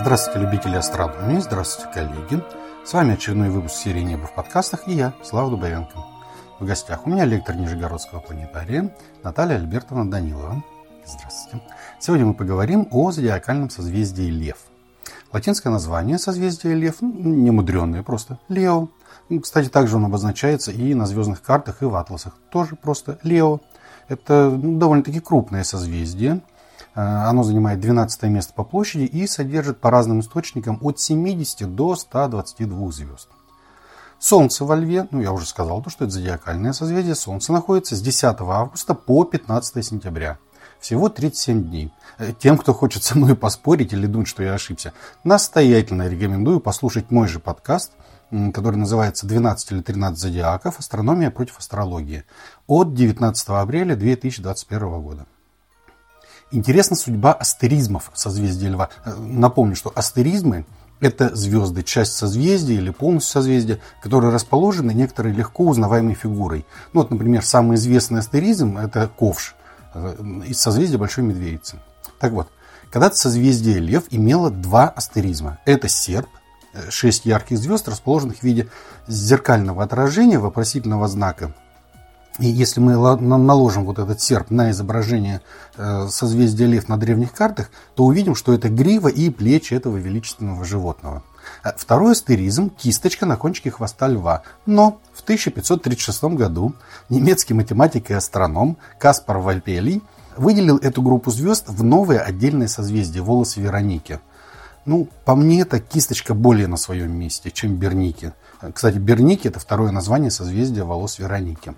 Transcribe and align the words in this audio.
Здравствуйте, 0.00 0.38
любители 0.38 0.76
астрономии, 0.76 1.40
здравствуйте, 1.40 1.92
коллеги. 1.92 2.42
С 2.84 2.92
вами 2.92 3.14
очередной 3.14 3.50
выпуск 3.50 3.74
серии 3.74 4.00
«Небо 4.00 4.26
в 4.26 4.34
подкастах» 4.34 4.86
и 4.86 4.92
я, 4.92 5.12
Слава 5.24 5.50
Дубовенко. 5.50 5.98
В 6.60 6.64
гостях 6.64 7.04
у 7.04 7.10
меня 7.10 7.24
лектор 7.24 7.56
Нижегородского 7.56 8.20
планетария 8.20 8.94
Наталья 9.24 9.56
Альбертовна 9.56 10.08
Данилова. 10.08 10.62
Здравствуйте. 11.04 11.66
Сегодня 11.98 12.26
мы 12.26 12.34
поговорим 12.34 12.86
о 12.92 13.10
зодиакальном 13.10 13.70
созвездии 13.70 14.30
Лев. 14.30 14.58
Латинское 15.32 15.72
название 15.72 16.18
созвездия 16.18 16.74
Лев, 16.74 16.98
ну, 17.00 17.12
не 17.12 17.50
мудреное 17.50 18.04
просто, 18.04 18.38
Лео. 18.48 18.88
Кстати, 19.42 19.68
также 19.68 19.96
он 19.96 20.04
обозначается 20.04 20.70
и 20.70 20.94
на 20.94 21.06
звездных 21.06 21.42
картах, 21.42 21.82
и 21.82 21.86
в 21.86 21.96
атласах. 21.96 22.34
Тоже 22.50 22.76
просто 22.76 23.18
Лео. 23.24 23.58
Это 24.06 24.48
ну, 24.48 24.78
довольно-таки 24.78 25.18
крупное 25.18 25.64
созвездие. 25.64 26.40
Э, 26.98 27.28
оно 27.28 27.44
занимает 27.44 27.78
12 27.78 28.24
место 28.24 28.52
по 28.54 28.64
площади 28.64 29.04
и 29.04 29.28
содержит 29.28 29.80
по 29.80 29.88
разным 29.88 30.18
источникам 30.18 30.80
от 30.82 30.98
70 30.98 31.72
до 31.76 31.94
122 31.94 32.90
звезд. 32.90 33.28
Солнце 34.18 34.64
во 34.64 34.74
Льве, 34.74 35.06
ну 35.12 35.20
я 35.20 35.32
уже 35.32 35.46
сказал, 35.46 35.80
то, 35.80 35.90
что 35.90 36.06
это 36.06 36.14
зодиакальное 36.14 36.72
созвездие, 36.72 37.14
Солнце 37.14 37.52
находится 37.52 37.94
с 37.94 38.02
10 38.02 38.40
августа 38.40 38.94
по 38.94 39.22
15 39.22 39.86
сентября. 39.86 40.38
Всего 40.80 41.08
37 41.08 41.68
дней. 41.68 41.92
Э, 42.18 42.32
тем, 42.36 42.58
кто 42.58 42.74
хочет 42.74 43.04
со 43.04 43.16
мной 43.16 43.36
поспорить 43.36 43.92
или 43.92 44.06
думать, 44.06 44.26
что 44.26 44.42
я 44.42 44.54
ошибся, 44.54 44.92
настоятельно 45.22 46.08
рекомендую 46.08 46.58
послушать 46.58 47.12
мой 47.12 47.28
же 47.28 47.38
подкаст– 47.38 47.92
который 48.52 48.76
называется 48.76 49.26
«12 49.26 49.56
или 49.70 49.80
13 49.80 50.18
зодиаков. 50.18 50.78
Астрономия 50.78 51.30
против 51.30 51.56
астрологии» 51.56 52.24
от 52.66 52.92
19 52.92 53.48
апреля 53.48 53.96
2021 53.96 55.00
года. 55.00 55.26
Интересна 56.50 56.96
судьба 56.96 57.34
астеризмов 57.34 58.10
созвездия 58.14 58.70
Льва. 58.70 58.88
Э, 59.04 59.14
напомню, 59.14 59.76
что 59.76 59.92
астеризмы– 59.94 60.64
это 61.00 61.34
звезды, 61.36 61.82
часть 61.82 62.14
созвездия 62.14 62.76
или 62.76 62.90
полностью 62.90 63.32
созвездия, 63.32 63.80
которые 64.02 64.32
расположены 64.32 64.92
некоторой 64.92 65.32
легко 65.32 65.66
узнаваемой 65.66 66.14
фигурой. 66.14 66.64
Ну, 66.94 67.02
вот, 67.02 67.10
например, 67.10 67.44
самый 67.44 67.76
известный 67.76 68.20
астеризм– 68.20 68.78
это 68.78 69.08
ковш 69.08 69.56
э, 69.92 70.16
из 70.46 70.58
созвездия 70.58 70.96
Большой 70.96 71.24
Медведицы. 71.24 71.80
Так 72.18 72.32
вот, 72.32 72.48
когда-то 72.90 73.16
созвездие 73.16 73.78
Лев 73.78 74.04
имело 74.08 74.50
два 74.50 74.88
астеризма. 74.88 75.58
Это 75.66 75.88
серп 75.88 76.28
шесть 76.88 77.26
ярких 77.26 77.58
звезд, 77.58 77.88
расположенных 77.88 78.38
в 78.38 78.42
виде 78.42 78.68
зеркального 79.06 79.82
отражения 79.82 80.38
вопросительного 80.38 81.08
знака. 81.08 81.54
И 82.38 82.46
если 82.46 82.80
мы 82.80 82.96
наложим 83.18 83.84
вот 83.84 83.98
этот 83.98 84.20
серп 84.20 84.50
на 84.50 84.70
изображение 84.70 85.40
э, 85.76 86.06
созвездия 86.08 86.66
Лев 86.66 86.88
на 86.88 86.96
древних 86.96 87.32
картах, 87.32 87.70
то 87.96 88.04
увидим, 88.04 88.36
что 88.36 88.52
это 88.52 88.68
грива 88.68 89.08
и 89.08 89.28
плечи 89.30 89.74
этого 89.74 89.96
величественного 89.96 90.64
животного. 90.64 91.24
Э, 91.64 91.70
второй 91.76 92.12
астеризм– 92.12 92.70
кисточка 92.78 93.26
на 93.26 93.36
кончике 93.36 93.72
хвоста 93.72 94.06
льва. 94.06 94.42
Но 94.66 95.00
в 95.12 95.22
1536 95.22 96.24
году 96.24 96.74
немецкий 97.08 97.54
математик 97.54 98.10
и 98.10 98.14
астроном 98.14 98.76
Каспар 99.00 99.38
Вальпелий 99.38 100.00
выделил 100.36 100.76
эту 100.76 101.02
группу 101.02 101.32
звезд 101.32 101.64
в 101.66 101.82
новое 101.82 102.20
отдельное 102.20 102.68
созвездие– 102.68 103.22
волосы 103.24 103.60
Вероники– 103.60 104.20
ну, 104.88 105.06
по 105.26 105.36
мне, 105.36 105.60
эта 105.60 105.80
кисточка 105.80 106.32
более 106.32 106.66
на 106.66 106.78
своем 106.78 107.12
месте, 107.12 107.50
чем 107.50 107.76
Берники. 107.76 108.32
Кстати, 108.72 108.96
Берники– 108.96 109.46
это 109.48 109.60
второе 109.60 109.92
название 109.92 110.30
созвездия 110.30 110.82
волос 110.82 111.18
Вероники. 111.18 111.74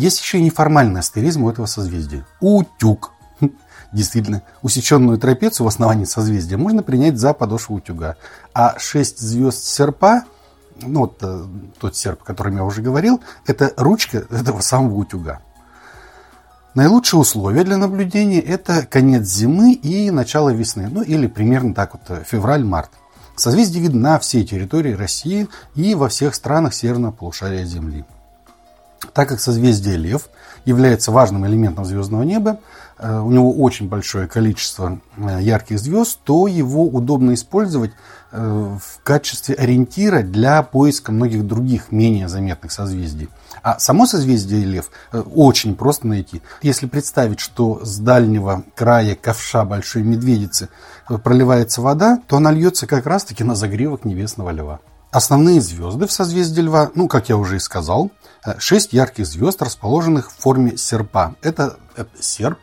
Есть 0.00 0.22
еще 0.22 0.38
и 0.38 0.42
неформальный 0.42 1.00
астеризм 1.00 1.44
у 1.44 1.50
этого 1.50 1.66
созвездия. 1.66 2.24
Утюг. 2.40 3.12
Действительно, 3.92 4.42
усеченную 4.62 5.18
трапецию 5.18 5.66
в 5.66 5.68
основании 5.68 6.06
созвездия 6.06 6.56
можно 6.56 6.82
принять 6.82 7.18
за 7.18 7.34
подошву 7.34 7.74
утюга. 7.74 8.16
А 8.54 8.78
шесть 8.78 9.18
звезд 9.18 9.62
серпа, 9.62 10.22
ну 10.80 11.00
вот 11.00 11.18
э, 11.20 11.44
тот 11.78 11.96
серп, 11.96 12.22
о 12.22 12.24
котором 12.24 12.56
я 12.56 12.64
уже 12.64 12.80
говорил, 12.80 13.20
это 13.46 13.74
ручка 13.76 14.24
этого 14.30 14.62
самого 14.62 14.94
утюга. 14.94 15.40
Наилучшие 16.74 17.20
условия 17.20 17.62
для 17.62 17.76
наблюдения– 17.76 18.40
это 18.40 18.86
конец 18.86 19.26
зимы 19.26 19.74
и 19.74 20.10
начало 20.10 20.48
весны, 20.48 20.88
ну 20.90 21.02
или 21.02 21.26
примерно 21.26 21.74
так 21.74 21.92
вот 21.92 22.04
э, 22.08 22.24
февраль-март. 22.26 22.90
Созвездие 23.36 23.82
видно 23.82 24.00
на 24.00 24.18
всей 24.18 24.46
территории 24.46 24.94
России 24.94 25.46
и 25.74 25.94
во 25.94 26.08
всех 26.08 26.34
странах 26.34 26.72
северного 26.72 27.12
полушария 27.12 27.66
Земли. 27.66 28.06
Так 29.12 29.28
как 29.28 29.40
созвездие 29.40 29.96
Лев 29.96 30.28
является 30.64 31.10
важным 31.10 31.46
элементом 31.46 31.84
звездного 31.84 32.22
неба, 32.22 32.60
э, 32.98 33.18
у 33.20 33.30
него 33.30 33.52
очень 33.52 33.88
большое 33.88 34.26
количество 34.26 35.00
э, 35.16 35.38
ярких 35.40 35.78
звезд, 35.78 36.20
то 36.24 36.46
его 36.46 36.86
удобно 36.86 37.34
использовать 37.34 37.92
в 38.32 39.02
качестве 39.02 39.56
ориентира 39.56 40.22
для 40.22 40.62
поиска 40.62 41.10
многих 41.10 41.44
других 41.44 41.90
менее 41.90 42.28
заметных 42.28 42.70
созвездий. 42.70 43.28
А 43.62 43.78
само 43.78 44.06
созвездие 44.06 44.64
Лев 44.64 44.90
э, 45.12 45.20
очень 45.20 45.74
просто 45.74 46.06
найти. 46.06 46.42
Если 46.62 46.86
представить, 46.86 47.40
что 47.40 47.84
с 47.84 47.98
дальнего 47.98 48.64
края 48.74 49.14
ковша 49.14 49.64
Большой 49.64 50.02
Медведицы 50.02 50.68
э, 51.08 51.18
проливается 51.18 51.82
вода, 51.82 52.20
то 52.26 52.36
она 52.36 52.52
льется 52.52 52.86
как 52.86 53.06
раз-таки 53.06 53.44
на 53.44 53.54
загривок 53.54 54.04
Небесного 54.04 54.50
Льва. 54.50 54.80
Основные 55.10 55.60
звезды 55.60 56.06
в 56.06 56.12
созвездии 56.12 56.62
Льва, 56.62 56.90
ну, 56.94 57.08
как 57.08 57.28
я 57.28 57.36
уже 57.36 57.56
и 57.56 57.60
сказал, 57.60 58.06
э, 58.06 58.19
шесть 58.58 58.92
ярких 58.92 59.26
звезд, 59.26 59.62
расположенных 59.62 60.30
в 60.30 60.36
форме 60.36 60.76
серпа. 60.76 61.36
Это, 61.42 61.78
это 61.96 62.10
серп, 62.20 62.58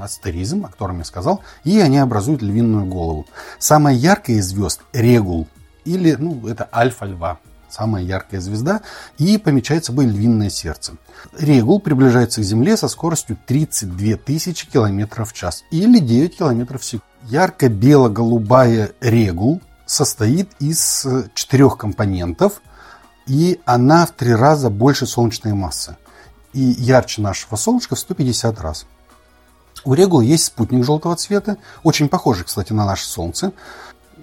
астеризм, 0.00 0.64
о 0.64 0.68
котором 0.68 0.98
я 0.98 1.04
сказал, 1.04 1.42
и 1.64 1.78
они 1.80 1.98
образуют 1.98 2.42
львиную 2.42 2.86
голову. 2.86 3.26
Самая 3.58 3.94
яркая 3.94 4.36
из 4.36 4.46
звезд– 4.46 4.80
Регул, 4.92 5.48
или, 5.84 6.14
ну, 6.14 6.46
это 6.46 6.68
альфа-льва 6.72 7.38
самая 7.72 8.04
яркая 8.04 8.40
звезда, 8.40 8.82
и 9.18 9.38
помечает 9.38 9.84
собой 9.84 10.06
львиное 10.06 10.50
сердце. 10.50 10.92
Регул 11.38 11.80
приближается 11.80 12.42
к 12.42 12.44
Земле 12.44 12.76
со 12.76 12.86
скоростью 12.88 13.38
32 13.46 14.16
тысячи 14.16 14.68
километров 14.70 15.30
в 15.30 15.32
час 15.32 15.64
или 15.70 15.98
9 15.98 16.36
километров 16.36 16.82
в 16.82 16.84
секунду. 16.84 17.06
Ярко-бело-голубая 17.28 18.92
Регул 19.00 19.62
состоит 19.86 20.50
из 20.58 21.06
э, 21.06 21.28
четырех 21.34 21.78
компонентов, 21.78 22.60
и 23.26 23.60
она 23.64 24.06
в 24.06 24.12
три 24.12 24.34
раза 24.34 24.70
больше 24.70 25.06
солнечной 25.06 25.52
массы. 25.52 25.96
И 26.52 26.60
ярче 26.60 27.22
нашего 27.22 27.56
солнышка 27.56 27.94
в 27.94 27.98
150 27.98 28.60
раз. 28.60 28.86
У 29.84 29.94
Регул 29.94 30.20
есть 30.20 30.44
спутник 30.44 30.84
желтого 30.84 31.16
цвета, 31.16 31.56
очень 31.82 32.08
похожий, 32.08 32.44
кстати, 32.44 32.72
на 32.72 32.84
наше 32.84 33.06
Солнце. 33.06 33.52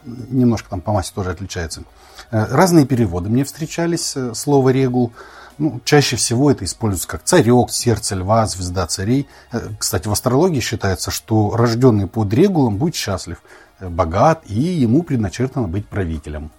Немножко 0.06 0.70
там 0.70 0.82
по 0.82 0.94
массе 0.94 1.12
тоже 1.14 1.32
отличается. 1.32 1.84
Э, 2.32 2.46
разные 2.50 2.86
переводы 2.86 3.30
мне 3.30 3.44
встречались 3.44 4.14
э, 4.16 4.34
слова 4.34 4.70
«регул». 4.70 5.12
Ну, 5.58 5.82
чаще 5.84 6.16
всего 6.16 6.50
это 6.50 6.64
используется 6.64 7.10
как 7.10 7.24
царек, 7.24 7.70
сердце 7.72 8.16
льва, 8.16 8.46
звезда 8.46 8.88
царей. 8.88 9.28
Э, 9.52 9.70
кстати, 9.78 10.08
в 10.08 10.12
астрологии 10.12 10.62
считается, 10.62 11.12
что 11.12 11.56
рожденный 11.56 12.08
под 12.08 12.34
регулом 12.34 12.78
будет 12.78 12.96
счастлив, 12.96 13.42
богат 13.82 14.44
и 14.46 14.62
ему 14.62 15.04
предначертано 15.04 15.68
быть 15.68 15.88
правителем. 15.88 16.52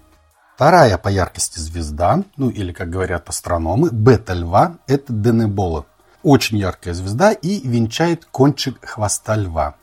Вторая 0.60 0.98
по 0.98 1.08
яркости 1.08 1.58
звезда, 1.58 2.22
ну 2.36 2.50
или, 2.50 2.72
как 2.72 2.90
говорят 2.90 3.30
астрономы, 3.30 3.88
бета-льва– 3.90 4.76
это 4.86 5.10
Денебола. 5.10 5.86
Очень 6.22 6.58
яркая 6.58 6.92
звезда 6.92 7.32
и 7.32 7.66
венчает 7.66 8.26
кончик 8.26 8.76
хвоста 8.86 9.36
льва. 9.36 9.76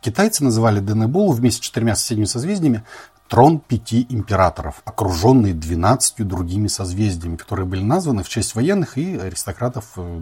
Китайцы 0.00 0.44
называли 0.44 0.78
Денеболу 0.78 1.32
вместе 1.32 1.60
с 1.60 1.64
четырьмя 1.64 1.96
соседними 1.96 2.26
созвездиями 2.26 2.84
трон 3.26 3.58
пяти 3.58 4.06
императоров, 4.08 4.80
окруженный 4.84 5.54
двенадцатью 5.54 6.24
другими 6.24 6.68
созвездиями, 6.68 7.34
которые 7.34 7.66
были 7.66 7.82
названы 7.82 8.22
в 8.22 8.28
честь 8.28 8.54
военных 8.54 8.98
и 8.98 9.16
аристократов 9.16 9.86
э, 9.96 10.20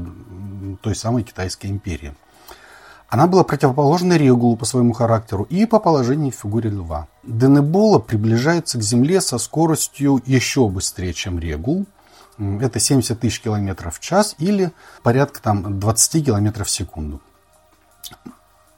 той 0.80 0.94
самой 0.94 1.24
Китайской 1.24 1.66
империи. 1.66 2.14
Она 3.14 3.28
была 3.28 3.44
противоположна 3.44 4.14
Регулу 4.14 4.56
по 4.56 4.64
своему 4.64 4.92
характеру 4.92 5.44
и 5.44 5.66
по 5.66 5.78
положению 5.78 6.32
в 6.32 6.34
фигуре 6.34 6.68
льва. 6.68 7.06
Денебола 7.22 8.00
приближается 8.00 8.76
к 8.76 8.82
Земле 8.82 9.20
со 9.20 9.38
скоростью 9.38 10.20
еще 10.26 10.68
быстрее, 10.68 11.12
чем 11.12 11.38
Регул. 11.38 11.86
Это 12.38 12.80
70 12.80 13.20
тысяч 13.20 13.40
километров 13.40 13.98
в 13.98 14.00
час 14.00 14.34
или 14.38 14.72
порядка 15.04 15.40
там, 15.40 15.78
20 15.78 16.26
километров 16.26 16.66
в 16.66 16.70
секунду. 16.70 17.20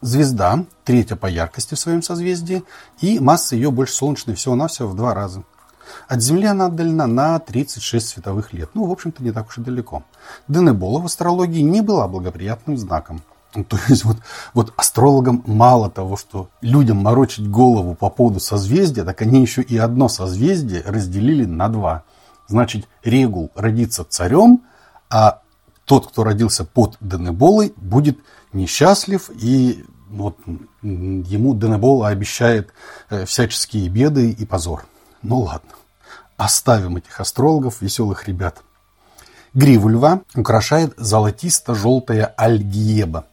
Звезда, 0.02 0.66
третья 0.84 1.16
по 1.16 1.28
яркости 1.28 1.72
в 1.72 1.78
своем 1.78 2.02
созвездии, 2.02 2.62
и 3.00 3.19
масса 3.19 3.56
ее 3.56 3.70
больше 3.70 3.94
солнечной 3.94 4.37
всего-навсего 4.37 4.88
в 4.88 4.96
два 4.96 5.14
раза. 5.14 5.44
От 6.08 6.20
Земли 6.20 6.44
она 6.44 6.66
отдалена 6.66 7.06
на 7.06 7.38
36 7.38 8.06
световых 8.06 8.52
лет. 8.52 8.69
Ну, 8.75 8.84
в 8.84 8.93
общем-то, 8.93 9.22
не 9.22 9.32
так 9.32 9.49
уж 9.49 9.56
и 9.56 9.62
далеко. 9.62 10.02
Денебола 10.46 11.00
в 11.00 11.06
астрологии 11.06 11.62
не 11.62 11.81
была 11.81 12.06
благоприятным 12.06 12.76
знаком. 12.76 13.22
Ну, 13.56 13.64
то 13.64 13.79
есть 13.88 14.05
вот, 14.05 14.19
вот 14.53 14.73
астрологам 14.76 15.43
мало 15.47 15.91
того, 15.91 16.17
что 16.17 16.50
людям 16.61 16.99
морочить 16.99 17.49
голову 17.49 17.94
по 17.94 18.11
поводу 18.11 18.38
созвездия, 18.38 19.05
так 19.05 19.23
они 19.23 19.41
еще 19.41 19.62
и 19.62 19.79
одно 19.79 20.08
созвездие 20.08 20.82
разделили 20.87 21.47
на 21.47 21.69
два. 21.69 22.03
Значит, 22.49 22.87
Регул 23.03 23.50
родится 23.55 24.05
царем, 24.05 24.62
а 25.08 25.41
тот, 25.87 26.08
кто 26.08 26.23
родился 26.23 26.64
под 26.64 26.97
Денеболой, 27.00 27.73
будет 27.76 28.19
несчастлив 28.53 29.31
и 29.35 29.85
вот 30.11 30.37
ему 30.82 31.55
Денебола 31.55 32.09
обещает 32.09 32.70
э, 33.11 33.25
всяческие 33.25 33.88
беды 33.88 34.31
и 34.31 34.44
позор. 34.44 34.87
Ну 35.23 35.41
ладно, 35.41 35.70
оставим 36.37 36.97
этих 36.97 37.19
астрологов, 37.20 37.81
веселых 37.81 38.29
ребят. 38.29 38.62
Гриву 39.55 39.88
льва 39.88 40.20
украшает 40.35 40.94
золотисто-желтая 40.99 42.26
альгиеба. 42.26 43.25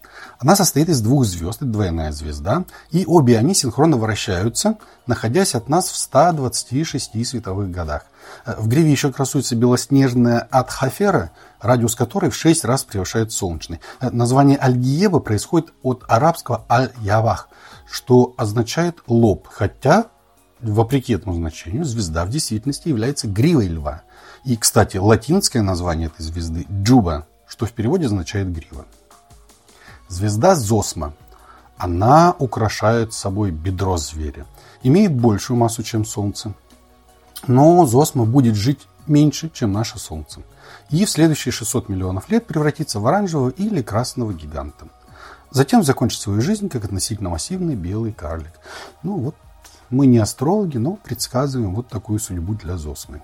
Она 0.44 0.58
состоит 0.58 0.90
из 0.90 1.00
двух 1.00 1.24
звезд, 1.24 1.62
это 1.62 1.72
двойная 1.72 2.12
звезда, 2.12 2.66
и 2.92 3.06
обе 3.08 3.38
они 3.38 3.56
синхронно 3.56 3.96
вращаются, 3.96 4.78
находясь 5.08 5.56
от 5.56 5.70
нас 5.70 5.88
в 5.88 5.96
126 5.96 7.26
световых 7.26 7.72
годах. 7.72 8.04
Э, 8.46 8.56
в 8.58 8.68
гриве 8.68 8.92
еще 8.92 9.14
красуется 9.14 9.56
белоснежная 9.56 10.40
Адхафера, 10.52 11.32
радиус 11.62 11.96
которой 11.96 12.30
в 12.30 12.36
6 12.36 12.66
раз 12.66 12.84
превышает 12.84 13.32
солнечный. 13.32 13.80
Э, 14.02 14.10
название 14.10 14.60
Аль-Гиеба 14.62 15.20
происходит 15.20 15.72
от 15.82 16.04
арабского 16.10 16.66
Аль-Явах, 16.70 17.48
что 17.90 18.34
означает 18.36 18.98
лоб, 19.08 19.48
хотя, 19.50 20.08
вопреки 20.60 21.14
этому 21.14 21.36
значению, 21.36 21.86
звезда 21.86 22.26
в 22.26 22.30
действительности 22.30 22.90
является 22.90 23.30
гривой 23.30 23.70
льва. 23.70 24.02
И, 24.44 24.58
кстати, 24.58 24.98
латинское 24.98 25.62
название 25.62 26.08
этой 26.08 26.24
звезды– 26.24 26.68
Джуба, 26.84 27.28
что 27.48 27.66
в 27.66 27.72
переводе 27.72 28.08
означает 28.08 28.52
грива. 28.52 28.86
Звезда 30.14 30.56
Зосма. 30.56 31.14
Она 31.78 32.36
украшает 32.40 33.14
собой 33.14 33.52
бедро 33.52 33.98
зверя. 33.98 34.46
Имеет 34.84 35.14
большую 35.14 35.58
массу, 35.58 35.84
чем 35.84 36.06
Солнце. 36.06 36.54
Но 37.48 37.86
Зосма 37.86 38.26
будет 38.26 38.56
жить 38.56 38.88
меньше, 39.08 39.50
чем 39.54 39.74
наше 39.74 40.00
Солнце 40.00 40.42
и 40.90 41.06
в 41.06 41.10
следующие 41.10 41.52
600 41.52 41.90
миллионов 41.90 42.30
лет 42.30 42.46
превратится 42.46 43.00
в 43.00 43.08
оранжевого 43.08 43.50
или 43.50 43.82
красного 43.82 44.34
гиганта. 44.34 44.88
Затем 45.52 45.84
закончит 45.84 46.22
свою 46.22 46.42
жизнь 46.42 46.70
как 46.70 46.86
относительно 46.86 47.30
массивный 47.30 47.76
белый 47.76 48.12
карлик. 48.12 48.52
Ну 49.04 49.18
вот, 49.18 49.36
мы 49.90 50.08
не 50.08 50.18
астрологи, 50.20 50.78
но 50.78 50.96
предсказываем 50.96 51.76
вот 51.76 51.88
такую 51.88 52.20
судьбу 52.20 52.56
для 52.56 52.78
Зосмы. 52.78 53.22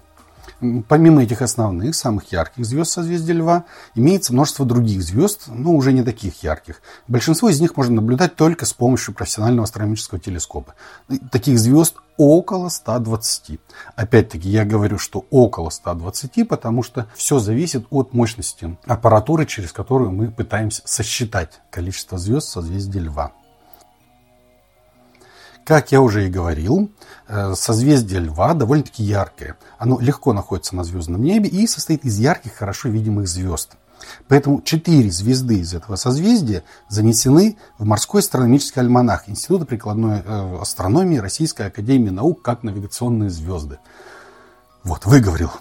Помимо 0.87 1.23
этих 1.23 1.41
основных, 1.41 1.95
самых 1.95 2.31
ярких 2.31 2.65
звезд 2.65 2.91
созвездия 2.91 3.33
Льва, 3.33 3.65
имеется 3.95 4.33
множество 4.33 4.65
других 4.65 5.01
звезд, 5.01 5.43
но 5.47 5.71
уже 5.71 5.93
не 5.93 6.03
таких 6.03 6.43
ярких. 6.43 6.81
Большинство 7.07 7.49
из 7.49 7.61
них 7.61 7.77
можно 7.77 7.95
наблюдать 7.95 8.35
только 8.35 8.65
с 8.65 8.73
помощью 8.73 9.13
профессионального 9.13 9.63
астрономического 9.63 10.19
телескопа. 10.19 10.75
Таких 11.31 11.59
звезд 11.59 11.95
около 12.17 12.67
120. 12.67 13.59
Опять-таки, 13.95 14.49
я 14.49 14.65
говорю, 14.65 14.97
что 14.97 15.25
около 15.29 15.69
120, 15.69 16.47
потому 16.47 16.83
что 16.83 17.07
все 17.15 17.39
зависит 17.39 17.87
от 17.89 18.13
мощности 18.13 18.77
аппаратуры, 18.85 19.45
через 19.45 19.71
которую 19.71 20.11
мы 20.11 20.29
пытаемся 20.29 20.81
сосчитать 20.83 21.61
количество 21.71 22.17
звезд 22.17 22.49
созвездия 22.49 22.99
Льва. 22.99 23.31
Как 25.69 25.91
я 25.91 26.01
уже 26.01 26.25
и 26.25 26.31
говорил, 26.31 26.89
э, 27.27 27.53
созвездие 27.53 28.21
Льва 28.21 28.55
довольно-таки 28.55 29.03
яркое. 29.03 29.55
Оно 29.77 29.99
легко 29.99 30.33
находится 30.33 30.75
на 30.75 30.83
звездном 30.83 31.21
небе 31.21 31.47
и 31.47 31.67
состоит 31.67 32.05
из 32.05 32.17
ярких, 32.17 32.55
хорошо 32.55 32.89
видимых 32.89 33.27
звезд. 33.27 33.73
Поэтому 34.27 34.63
четыре 34.63 35.11
звезды 35.11 35.59
из 35.59 35.75
этого 35.75 35.95
созвездия 35.95 36.63
занесены 36.87 37.59
в 37.77 37.85
морской 37.85 38.21
астрономический 38.21 38.81
альманах 38.81 39.29
Института 39.29 39.65
прикладной 39.65 40.23
э, 40.25 40.57
астрономии 40.59 41.17
Российской 41.17 41.67
Академии 41.67 42.09
Наук 42.09 42.41
как 42.41 42.63
навигационные 42.63 43.29
звезды. 43.29 43.77
Вот, 44.83 45.05
выговорил. 45.05 45.51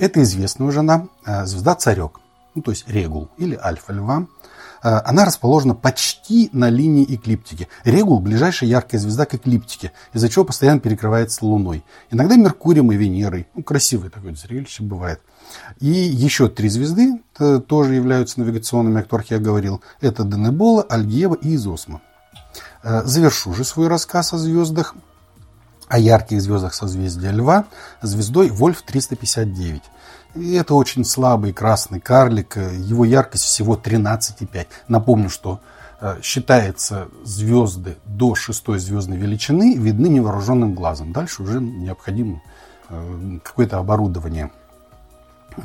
Это 0.00 0.20
известная 0.24 0.66
уже 0.66 0.82
нам 0.82 1.10
э, 1.24 1.46
звезда 1.46 1.76
Царек, 1.76 2.18
ну, 2.56 2.62
то 2.62 2.72
есть 2.72 2.88
Регул 2.88 3.28
или 3.38 3.54
Альфа 3.54 3.92
Льва– 3.92 4.26
Э, 4.36 4.61
она 4.82 5.24
расположена 5.24 5.74
почти 5.74 6.50
на 6.52 6.68
линии 6.68 7.06
эклиптики. 7.14 7.68
Регул– 7.84 8.20
ближайшая 8.20 8.68
яркая 8.68 9.00
звезда 9.00 9.26
к 9.26 9.34
эклиптике, 9.34 9.92
из-за 10.12 10.28
чего 10.28 10.44
постоянно 10.44 10.80
перекрывается 10.80 11.44
Луной. 11.44 11.84
Иногда 12.10 12.36
Меркурием 12.36 12.90
и 12.92 12.96
Венерой. 12.96 13.46
Ну, 13.54 13.62
красивое 13.62 14.10
такое 14.10 14.34
зрелище 14.34 14.82
бывает. 14.82 15.20
И 15.80 15.88
еще 15.88 16.48
три 16.48 16.68
звезды 16.68 17.20
э, 17.38 17.60
тоже 17.66 17.94
являются 17.94 18.40
навигационными, 18.40 19.00
о 19.00 19.02
которых 19.02 19.30
я 19.30 19.38
говорил. 19.38 19.82
Это 20.00 20.24
Денебола, 20.24 20.82
Альгева 20.82 21.34
и 21.34 21.54
Изосма. 21.54 22.00
Э, 22.82 23.02
завершу 23.04 23.54
же 23.54 23.64
свой 23.64 23.88
рассказ 23.88 24.32
о 24.32 24.38
звездах, 24.38 24.94
о 25.88 25.98
ярких 25.98 26.40
звездах 26.40 26.74
созвездия 26.74 27.30
Льва, 27.30 27.66
звездой 28.00 28.48
Вольф-359. 28.50 29.82
И 30.34 30.54
это 30.54 30.74
очень 30.74 31.04
слабый 31.04 31.52
красный 31.52 32.00
карлик, 32.00 32.56
его 32.56 33.04
яркость 33.04 33.44
всего 33.44 33.76
13,5. 33.76 34.66
Напомню, 34.88 35.28
что 35.28 35.60
э, 36.00 36.20
считается 36.22 37.08
звезды 37.22 37.98
до 38.06 38.34
шестой 38.34 38.78
звездной 38.78 39.18
величины 39.18 39.76
видны 39.76 40.06
невооруженным 40.06 40.74
глазом. 40.74 41.12
Дальше 41.12 41.42
уже 41.42 41.60
необходимо 41.60 42.40
э, 42.88 43.38
какое-то 43.44 43.78
оборудование. 43.78 44.50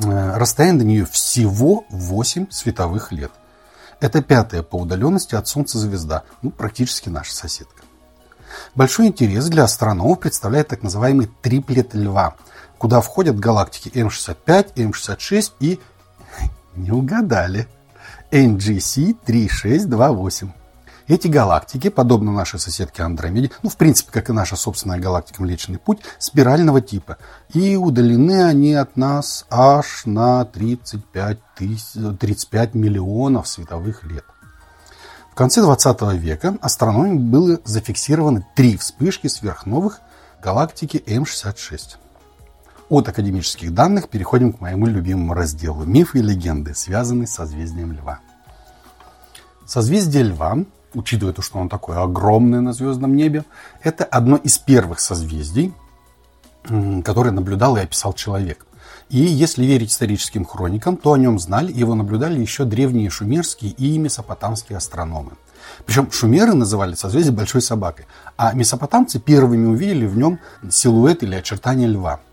Э, 0.04 0.36
расстояние 0.36 0.78
до 0.80 0.84
нее 0.84 1.06
всего 1.06 1.84
8 1.90 2.48
световых 2.50 3.10
лет. 3.10 3.32
Это 4.00 4.22
пятая 4.22 4.62
по 4.62 4.76
удаленности 4.76 5.34
от 5.34 5.48
Солнца 5.48 5.78
звезда, 5.78 6.22
ну, 6.42 6.50
практически 6.50 7.08
наша 7.08 7.34
соседка. 7.34 7.82
Большой 8.74 9.06
интерес 9.08 9.46
для 9.48 9.64
астрономов 9.64 10.20
представляет 10.20 10.68
так 10.68 10.82
называемый 10.82 11.30
триплет 11.42 11.94
льва– 11.94 12.34
куда 12.78 13.00
входят 13.00 13.38
галактики 13.38 13.88
М65, 13.88 14.74
М66 14.74 15.52
и, 15.60 15.80
не 16.76 16.92
угадали, 16.92 17.68
NGC 18.30 19.16
3628. 19.24 20.52
Эти 21.08 21.26
галактики, 21.26 21.88
подобно 21.88 22.32
нашей 22.32 22.60
соседке 22.60 23.02
Андромеде, 23.02 23.50
ну, 23.62 23.70
в 23.70 23.78
принципе, 23.78 24.12
как 24.12 24.28
и 24.28 24.34
наша 24.34 24.56
собственная 24.56 24.98
галактика 24.98 25.42
Млечный 25.42 25.78
Путь, 25.78 26.00
спирального 26.18 26.82
типа. 26.82 27.16
И 27.54 27.76
удалены 27.76 28.44
они 28.44 28.74
от 28.74 28.98
нас 28.98 29.46
аж 29.48 30.02
на 30.04 30.44
35, 30.44 31.38
тысяч, 31.56 32.16
35 32.20 32.74
миллионов 32.74 33.48
световых 33.48 34.04
лет. 34.04 34.24
Конце 35.38 35.62
20 35.62 36.14
века 36.14 36.58
астрономами 36.60 37.16
было 37.16 37.60
зафиксированы 37.64 38.44
три 38.56 38.76
вспышки 38.76 39.28
сверхновых 39.28 40.00
галактики 40.42 40.96
М66. 41.06 41.96
От 42.88 43.08
академических 43.08 43.72
данных 43.72 44.08
переходим 44.08 44.52
к 44.52 44.60
моему 44.60 44.86
любимому 44.86 45.34
разделу– 45.34 45.84
мифы 45.86 46.18
и 46.18 46.22
легенды, 46.22 46.74
связанные 46.74 47.28
с 47.28 47.34
созвездием 47.34 47.92
Льва. 47.92 48.18
Созвездие 49.64 50.24
Льва, 50.24 50.58
учитывая 50.92 51.32
то, 51.32 51.40
что 51.40 51.60
оно 51.60 51.68
такое 51.68 52.02
огромное 52.02 52.60
на 52.60 52.72
звездном 52.72 53.14
небе, 53.14 53.44
это 53.80 54.02
одно 54.02 54.38
из 54.38 54.58
первых 54.58 54.98
созвездий, 54.98 55.72
которое 57.04 57.30
наблюдал 57.30 57.76
и 57.76 57.80
описал 57.80 58.12
человек. 58.12 58.66
И 59.08 59.18
если 59.18 59.64
верить 59.64 59.90
историческим 59.90 60.44
хроникам, 60.44 60.96
то 60.96 61.12
о 61.12 61.18
нем 61.18 61.38
знали 61.38 61.72
и 61.72 61.78
его 61.78 61.94
наблюдали 61.94 62.40
еще 62.40 62.64
древние 62.64 63.10
шумерские 63.10 63.72
и 63.72 63.96
месопотамские 63.98 64.76
астрономы. 64.76 65.32
Причем 65.86 66.10
шумеры 66.10 66.54
называли 66.54 66.94
созвездие 66.94 67.34
большой 67.34 67.62
собакой, 67.62 68.06
а 68.36 68.52
месопотамцы 68.52 69.18
первыми 69.18 69.66
увидели 69.66 70.06
в 70.06 70.16
нем 70.16 70.38
силуэт 70.70 71.22
или 71.22 71.34
очертания 71.34 71.86
льва– 71.86 72.20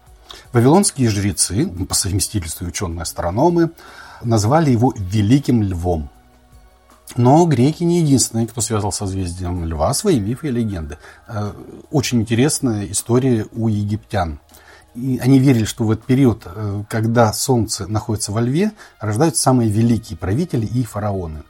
Вавилонские 0.53 1.09
жрецы, 1.09 1.67
по 1.67 1.93
совместительству 1.93 2.65
ученые-астрономы, 2.67 3.71
назвали 4.23 4.71
его 4.71 4.93
Великим 4.97 5.63
Львом. 5.63 6.09
Но 7.15 7.45
греки 7.45 7.83
не 7.83 7.99
единственные, 7.99 8.47
кто 8.47 8.61
связал 8.61 8.91
созвездием 8.91 9.65
Льва 9.65 9.93
свои 9.93 10.19
мифы 10.19 10.47
и 10.47 10.51
легенды. 10.51 10.97
Э, 11.27 11.51
очень 11.91 12.21
интересная 12.21 12.89
история 12.89 13.45
у 13.53 13.67
египтян. 13.67 14.39
Они 14.95 15.39
верили, 15.39 15.65
что 15.65 15.83
в 15.83 15.91
этот 15.91 16.05
период, 16.05 16.43
э, 16.45 16.83
когда 16.89 17.31
Солнце 17.33 17.87
находится 17.87 18.31
во 18.31 18.41
Льве, 18.41 18.71
рождаются 18.99 19.41
самые 19.41 19.69
великие 19.69 20.17
правители 20.17 20.65
и 20.65 20.83
фараоны. 20.83 21.43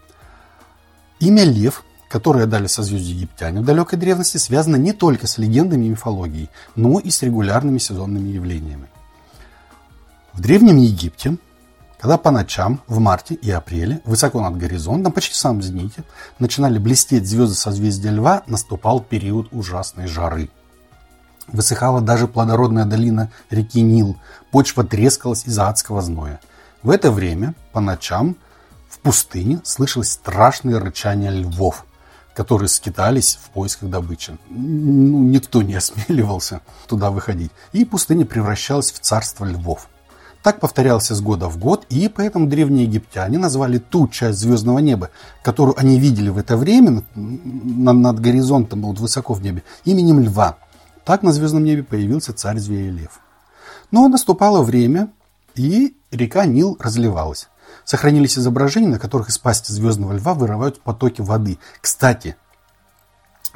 Имя 1.19 1.43
Лев 1.43 1.83
которые 2.15 2.45
дали 2.45 2.67
созвездие 2.67 3.17
египтяне 3.17 3.59
в 3.59 3.65
далекой 3.65 3.99
древности, 3.99 4.37
связано 4.37 4.77
не 4.77 4.93
только 4.93 5.27
с 5.27 5.37
легендами 5.37 5.85
и 5.85 5.89
мифологией, 5.89 6.49
но 6.75 6.99
и 6.99 7.09
с 7.09 7.21
регулярными 7.23 7.77
сезонными 7.77 8.29
явлениями. 8.29 8.87
В 10.31 10.41
Древнем 10.41 10.77
Египте, 10.77 11.37
когда 11.99 12.17
по 12.17 12.31
ночам 12.31 12.81
в 12.87 12.99
марте 12.99 13.35
и 13.35 13.51
апреле 13.51 14.01
высоко 14.05 14.41
над 14.41 14.57
горизонтом, 14.57 15.11
почти 15.11 15.33
в 15.33 15.61
зените, 15.61 16.03
начинали 16.39 16.77
блестеть 16.77 17.27
звезды 17.27 17.55
созвездия 17.55 18.11
Льва, 18.11 18.43
наступал 18.47 19.01
период 19.01 19.47
ужасной 19.51 20.07
жары. 20.07 20.49
Высыхала 21.47 22.01
даже 22.01 22.27
плодородная 22.27 22.85
долина 22.85 23.31
реки 23.49 23.81
Нил, 23.81 24.17
почва 24.51 24.83
трескалась 24.83 25.45
из-за 25.45 25.69
адского 25.69 26.01
зноя. 26.01 26.39
В 26.83 26.89
это 26.89 27.11
время 27.11 27.53
по 27.71 27.79
ночам 27.79 28.35
в 28.89 28.99
пустыне 28.99 29.59
слышалось 29.63 30.11
страшное 30.11 30.79
рычание 30.79 31.31
львов– 31.31 31.85
которые 32.35 32.67
скитались 32.67 33.39
в 33.41 33.49
поисках 33.51 33.89
добычи. 33.89 34.37
Ну, 34.49 35.23
никто 35.23 35.63
не 35.63 35.75
осмеливался 35.75 36.61
туда 36.87 37.09
выходить. 37.09 37.51
И 37.71 37.85
пустыня 37.85 38.25
превращалась 38.25 38.91
в 38.91 38.99
царство 38.99 39.45
львов. 39.45 39.87
Так 40.43 40.59
повторялось 40.59 41.07
с 41.07 41.21
года 41.21 41.49
в 41.49 41.57
год, 41.57 41.87
и 41.89 42.07
поэтому 42.07 42.45
древние 42.45 42.83
египтяне 42.83 43.39
назвали 43.39 43.79
ту 43.79 44.07
часть 44.07 44.37
звездного 44.37 44.77
неба, 44.77 45.09
которую 45.41 45.79
они 45.79 45.97
видели 45.97 46.29
в 46.29 46.37
это 46.37 46.55
время 46.55 47.01
над, 47.15 47.95
над 47.95 48.19
горизонтом, 48.19 48.83
вот 48.83 48.99
высоко 48.99 49.33
в 49.33 49.41
небе, 49.41 49.63
именем 49.85 50.19
льва. 50.19 50.57
Так 51.05 51.21
на 51.21 51.31
звездном 51.31 51.63
небе 51.63 51.83
появился 51.83 52.33
царь 52.33 52.57
зверя 52.57 52.91
лев. 52.91 53.19
Но 53.91 54.07
наступало 54.07 54.63
время, 54.63 55.11
и 55.53 55.95
река 56.11 56.45
Нил 56.45 56.77
разливалась. 56.79 57.47
Сохранились 57.83 58.37
изображения, 58.37 58.87
на 58.87 58.99
которых 58.99 59.29
из 59.29 59.37
пасти 59.37 59.71
звездного 59.71 60.13
льва 60.13 60.33
вырывают 60.33 60.81
потоки 60.81 61.21
воды. 61.21 61.59
Кстати, 61.79 62.35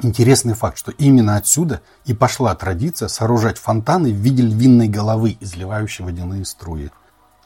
интересный 0.00 0.54
факт, 0.54 0.78
что 0.78 0.92
именно 0.92 1.36
отсюда 1.36 1.82
и 2.04 2.14
пошла 2.14 2.54
традиция 2.54 3.08
сооружать 3.08 3.58
фонтаны 3.58 4.12
в 4.12 4.16
виде 4.16 4.44
львиной 4.44 4.88
головы, 4.88 5.36
изливающей 5.40 6.04
водяные 6.04 6.44
струи. 6.44 6.90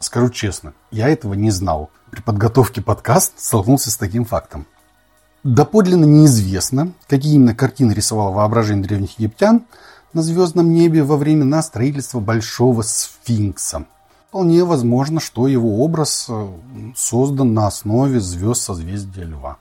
Скажу 0.01 0.29
честно, 0.29 0.75
я 0.91 1.09
этого 1.09 1.33
не 1.33 1.51
знал. 1.51 1.91
При 2.11 2.21
подготовке 2.21 2.83
подкаста 2.83 3.33
столкнулся 3.39 3.91
с 3.91 3.97
таким 3.97 4.27
фактом. 4.27 4.67
Доподлинно 5.45 6.05
неизвестно, 6.05 6.93
какие 7.07 7.35
именно 7.35 7.55
картины 7.55 7.93
рисовало 7.93 8.33
воображение 8.33 8.85
древних 8.85 9.19
египтян 9.19 9.65
на 10.15 10.23
звездном 10.23 10.73
небе 10.73 11.03
во 11.03 11.17
времена 11.17 11.63
строительства 11.63 12.21
Большого 12.21 12.83
Сфинкса. 12.83 13.87
Вполне 14.29 14.65
возможно, 14.65 15.21
что 15.21 15.47
его 15.47 15.85
образ 15.85 16.27
э, 16.29 16.49
создан 16.97 17.53
на 17.53 17.67
основе 17.67 18.21
звезд 18.21 18.63
созвездия 18.63 19.25
Льва. 19.25 19.59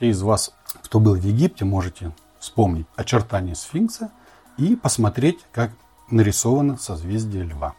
Те 0.00 0.10
из 0.10 0.22
вас, 0.22 0.52
кто 0.82 1.00
был 1.00 1.14
в 1.14 1.22
Египте, 1.22 1.64
можете 1.64 2.12
вспомнить 2.38 2.86
очертания 2.96 3.54
сфинкса 3.54 4.10
и 4.56 4.76
посмотреть, 4.76 5.38
как 5.52 5.70
нарисовано 6.10 6.76
созвездие 6.76 7.44
Льва. 7.44 7.74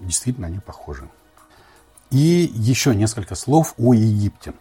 Действительно, 0.00 0.46
они 0.46 0.60
похожи. 0.60 1.08
И 2.10 2.50
еще 2.54 2.94
несколько 2.94 3.34
слов 3.34 3.74
о 3.76 3.92
Египте. 3.92 4.54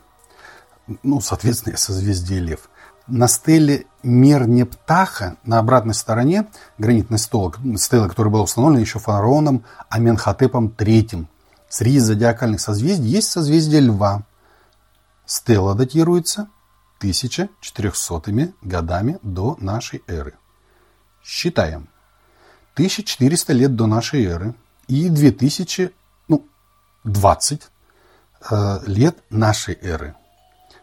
Ну, 1.03 1.21
соответственно, 1.21 1.77
созвездие 1.77 2.39
Лев. 2.39 2.69
На 3.07 3.27
стеле 3.27 3.85
Мернептаха 4.01 5.37
на 5.43 5.59
обратной 5.59 5.93
стороне 5.93 6.47
гранитной 6.77 7.19
стелы, 7.19 7.53
стелы, 7.77 8.09
которая 8.09 8.31
была 8.31 8.43
установлена 8.43 8.81
еще 8.81 8.99
фараоном 8.99 9.63
Аменхотепом 9.89 10.73
III. 10.75 11.25
Среди 11.69 11.99
зодиакальных 11.99 12.61
созвездий 12.61 13.09
есть 13.09 13.29
созвездие 13.29 13.81
Льва. 13.81 14.23
Стела 15.25 15.75
датируется 15.75 16.47
1400 16.99 18.53
годами 18.61 19.19
до 19.21 19.57
нашей 19.59 20.03
эры. 20.07 20.33
Считаем. 21.23 21.89
1400 22.73 23.53
лет 23.53 23.75
до 23.75 23.87
нашей 23.87 24.25
эры 24.25 24.55
и 24.87 25.09
2020 25.09 25.93
ну, 26.27 26.47
20, 27.03 27.61
э, 28.51 28.79
лет 28.87 29.17
нашей 29.29 29.77
эры. 29.81 30.15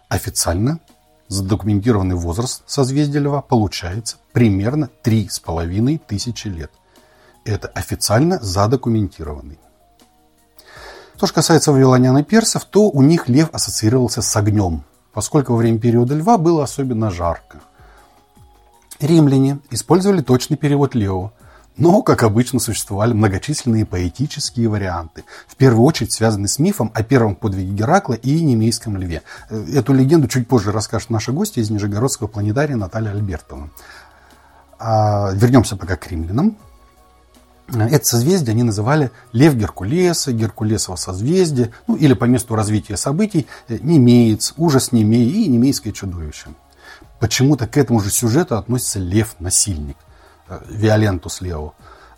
Официально 0.08 0.80
задокументированный 1.28 2.14
возраст 2.14 2.62
созвездия 2.66 3.20
Льва 3.20 3.42
получается 3.42 4.16
примерно 4.32 4.90
3,5 5.04 6.00
тысячи 6.06 6.48
лет. 6.48 6.70
Это 7.44 7.68
официально 7.68 8.38
задокументированный. 8.40 9.58
Что 11.16 11.26
же 11.26 11.32
касается 11.34 11.72
вавилонян 11.72 12.18
и 12.18 12.22
персов, 12.24 12.64
то 12.64 12.90
у 12.90 13.00
них 13.02 13.28
лев 13.28 13.48
ассоциировался 13.52 14.22
с 14.22 14.36
огнем, 14.36 14.84
поскольку 15.12 15.52
во 15.52 15.58
время 15.58 15.78
периода 15.78 16.14
льва 16.14 16.36
было 16.36 16.64
особенно 16.64 17.10
жарко. 17.10 17.60
Римляне 19.00 19.58
использовали 19.70 20.20
точный 20.20 20.56
перевод 20.56 20.94
лева, 20.94 21.32
но, 21.76 22.02
как 22.02 22.22
обычно, 22.22 22.60
существовали 22.60 23.14
многочисленные 23.14 23.86
поэтические 23.86 24.68
варианты, 24.68 25.24
в 25.46 25.56
первую 25.56 25.84
очередь 25.84 26.12
связанные 26.12 26.48
с 26.48 26.58
мифом 26.58 26.90
о 26.94 27.02
первом 27.02 27.34
подвиге 27.34 27.72
Геракла 27.72 28.14
и 28.14 28.42
немейском 28.42 28.96
льве. 28.98 29.22
Э, 29.48 29.64
эту 29.74 29.94
легенду 29.94 30.28
чуть 30.28 30.46
позже 30.46 30.70
расскажет 30.70 31.08
наша 31.08 31.32
гостья 31.32 31.62
из 31.62 31.70
Нижегородского 31.70 32.26
планетария 32.26 32.76
Наталья 32.76 33.12
Альбертовна. 33.12 33.70
А, 34.78 35.32
вернемся 35.32 35.76
пока 35.76 35.96
к 35.96 36.06
римлянам. 36.08 36.58
Э, 37.68 37.88
это 37.88 38.06
созвездие 38.06 38.52
они 38.52 38.64
называли 38.64 39.10
Лев 39.32 39.54
Геркулеса, 39.54 40.32
Геркулесово 40.32 40.96
созвездие, 40.96 41.72
ну 41.86 41.96
или 41.96 42.12
по 42.12 42.24
месту 42.24 42.54
развития 42.54 42.98
событий 42.98 43.46
э, 43.68 43.78
Немеец, 43.80 44.52
Ужас 44.58 44.92
Немей 44.92 45.26
и 45.26 45.48
Немейское 45.48 45.94
чудовище. 45.94 46.48
Почему-то 47.18 47.66
к 47.66 47.78
этому 47.78 48.00
же 48.00 48.10
сюжету 48.10 48.58
относится 48.58 48.98
Лев-насильник– 48.98 49.96
Э, 50.52 50.60
Виолентус 50.68 51.40
Лео. 51.40 51.72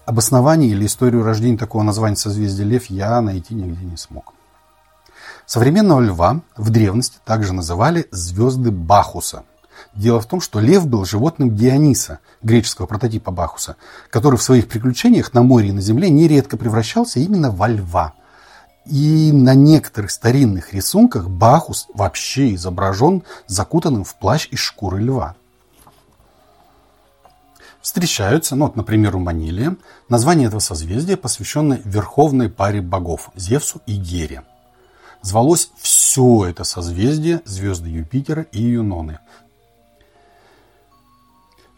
Обоснование 0.06 0.70
или 0.70 0.86
историю 0.86 1.22
рождения 1.22 1.56
такого 1.56 1.82
названия 1.82 2.16
созвездия 2.16 2.64
Лев 2.64 2.86
я 2.86 3.20
найти 3.20 3.54
нигде 3.54 3.84
не 3.84 3.96
смог. 3.96 4.34
Современного 5.46 6.00
льва 6.00 6.40
в 6.56 6.70
древности 6.70 7.18
также 7.24 7.52
называли 7.52 8.06
звезды 8.10 8.70
Бахуса. 8.70 9.44
Дело 9.94 10.20
в 10.20 10.26
том, 10.26 10.40
что 10.40 10.60
лев 10.60 10.86
был 10.86 11.04
животным 11.04 11.54
Диониса, 11.54 12.18
греческого 12.42 12.86
прототипа 12.86 13.30
Бахуса, 13.30 13.76
который 14.10 14.36
в 14.36 14.42
своих 14.42 14.68
приключениях 14.68 15.32
на 15.32 15.42
море 15.42 15.68
и 15.68 15.72
на 15.72 15.80
земле 15.80 16.10
нередко 16.10 16.56
превращался 16.56 17.20
именно 17.20 17.50
во 17.50 17.68
льва. 17.68 18.14
И 18.86 19.30
на 19.32 19.54
некоторых 19.54 20.10
старинных 20.10 20.74
рисунках 20.74 21.28
Бахус 21.28 21.86
вообще 21.94 22.54
изображен 22.54 23.22
закутанным 23.46 24.04
в 24.04 24.14
плащ 24.16 24.48
из 24.50 24.58
шкуры 24.58 25.00
льва 25.00 25.36
встречаются, 27.84 28.56
ну 28.56 28.64
вот, 28.64 28.76
например, 28.76 29.14
у 29.14 29.18
Манилия, 29.18 29.76
название 30.08 30.48
этого 30.48 30.60
созвездия, 30.60 31.18
посвященное 31.18 31.82
верховной 31.84 32.48
паре 32.48 32.80
богов 32.80 33.28
Зевсу 33.36 33.82
и 33.86 33.96
Гере. 33.96 34.42
Звалось 35.20 35.70
все 35.76 36.46
это 36.46 36.64
созвездие 36.64 37.42
звезды 37.44 37.90
Юпитера 37.90 38.46
и 38.52 38.62
Юноны. 38.62 39.18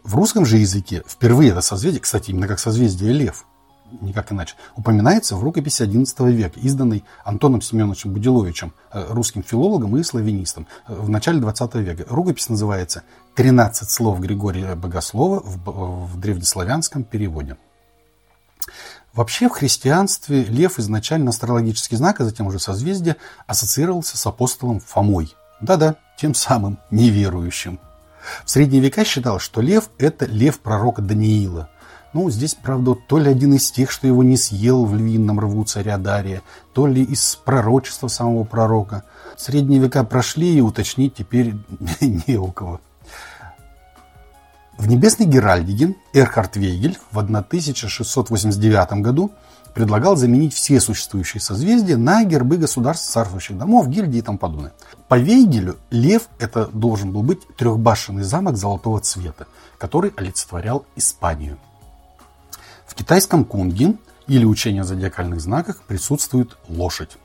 В 0.05 0.15
русском 0.15 0.47
же 0.47 0.59
языке 0.59 1.03
впервые 1.09 1.51
это 1.51 1.61
созвездие, 1.61 2.01
кстати, 2.01 2.31
именно 2.31 2.47
как 2.47 2.61
созвездие 2.61 3.13
Лев– 3.13 3.45
никак 4.01 4.33
иначе, 4.33 4.55
упоминается 4.77 5.37
в 5.37 5.43
рукописи 5.43 5.83
XI 5.83 6.31
века, 6.33 6.59
изданной 6.61 7.05
Антоном 7.25 7.63
Семеновичем 7.63 8.13
Будиловичем, 8.13 8.73
э, 8.93 9.07
русским 9.11 9.43
филологом 9.43 9.97
и 9.97 10.03
славянистом 10.03 10.67
э, 10.87 10.95
в 10.95 11.09
начале 11.09 11.41
XX 11.41 11.83
века. 11.83 12.05
Рукопись 12.09 12.49
называется 12.49 13.03
«13 13.37 13.71
слов 13.89 14.21
Григория 14.21 14.75
Богослова» 14.75 15.41
в, 15.41 16.13
в 16.13 16.21
древнеславянском 16.21 17.05
переводе. 17.05 17.57
Вообще 19.13 19.49
в 19.49 19.53
христианстве 19.53 20.45
лев 20.45 20.79
изначально 20.79 21.31
астрологический 21.31 21.97
знак, 21.97 22.21
а 22.21 22.25
затем 22.25 22.47
уже 22.47 22.59
созвездие, 22.59 23.17
ассоциировался 23.47 24.19
с 24.19 24.27
апостолом 24.27 24.81
Фомой. 24.81 25.35
Да-да, 25.61 25.97
тем 26.19 26.35
самым 26.35 26.79
неверующим. 26.91 27.81
В 28.45 28.51
средние 28.51 28.83
века 28.83 29.05
считалось, 29.05 29.43
что 29.43 29.61
лев– 29.61 29.91
это 29.99 30.27
лев 30.27 30.59
пророка 30.61 31.01
Даниила– 31.01 31.71
ну, 32.13 32.31
здесь, 32.31 32.55
правда, 32.55 32.95
то 32.95 33.19
ли 33.19 33.31
один 33.31 33.55
из 33.55 33.71
тех, 33.71 33.91
что 33.91 34.07
его 34.07 34.23
не 34.23 34.37
съел 34.37 34.85
в 34.85 34.95
львином 34.95 35.39
рву 35.39 35.65
царя 35.65 35.99
Дария, 35.99 36.43
то 36.73 36.87
ли 36.87 37.03
из 37.03 37.37
пророчества 37.37 38.09
самого 38.09 38.45
пророка. 38.45 39.05
Средние 39.37 39.81
века 39.81 40.03
прошли, 40.05 40.57
и 40.57 40.61
уточнить 40.61 41.15
теперь 41.15 41.55
не 42.01 42.37
у 42.37 42.51
кого. 42.53 42.81
В 44.79 44.89
небесной 44.89 45.27
Геральдике 45.27 45.95
Эрхард 46.13 46.57
Вейгель 46.57 46.99
в 47.11 47.19
1689 47.19 49.03
году 49.03 49.33
предлагал 49.75 50.17
заменить 50.17 50.55
все 50.55 50.81
существующие 50.81 51.41
созвездия 51.41 51.99
на 51.99 52.25
гербы 52.25 52.57
государств, 52.57 53.11
царствующих 53.11 53.59
домов, 53.59 53.89
гильдии 53.89 54.19
и 54.19 54.23
тому 54.23 54.39
подобное. 54.39 54.73
По 55.09 55.19
Вейгелю 55.19 55.77
лев 55.91 56.29
это 56.39 56.67
должен 56.67 57.13
был 57.13 57.23
быть 57.23 57.47
трехбашенный 57.57 58.23
замок 58.23 58.57
золотого 58.57 59.01
цвета, 59.01 59.47
который 59.77 60.15
олицетворял 60.17 60.87
Испанию. 60.97 61.59
Китайском 62.97 63.45
кунге 63.45 63.95
или 64.27 64.47
учении 64.47 64.81
о 64.81 64.85
зодиакальных 64.85 65.41
знаках 65.41 65.83
присутствует 65.83 66.57
лошадь. 66.69 67.19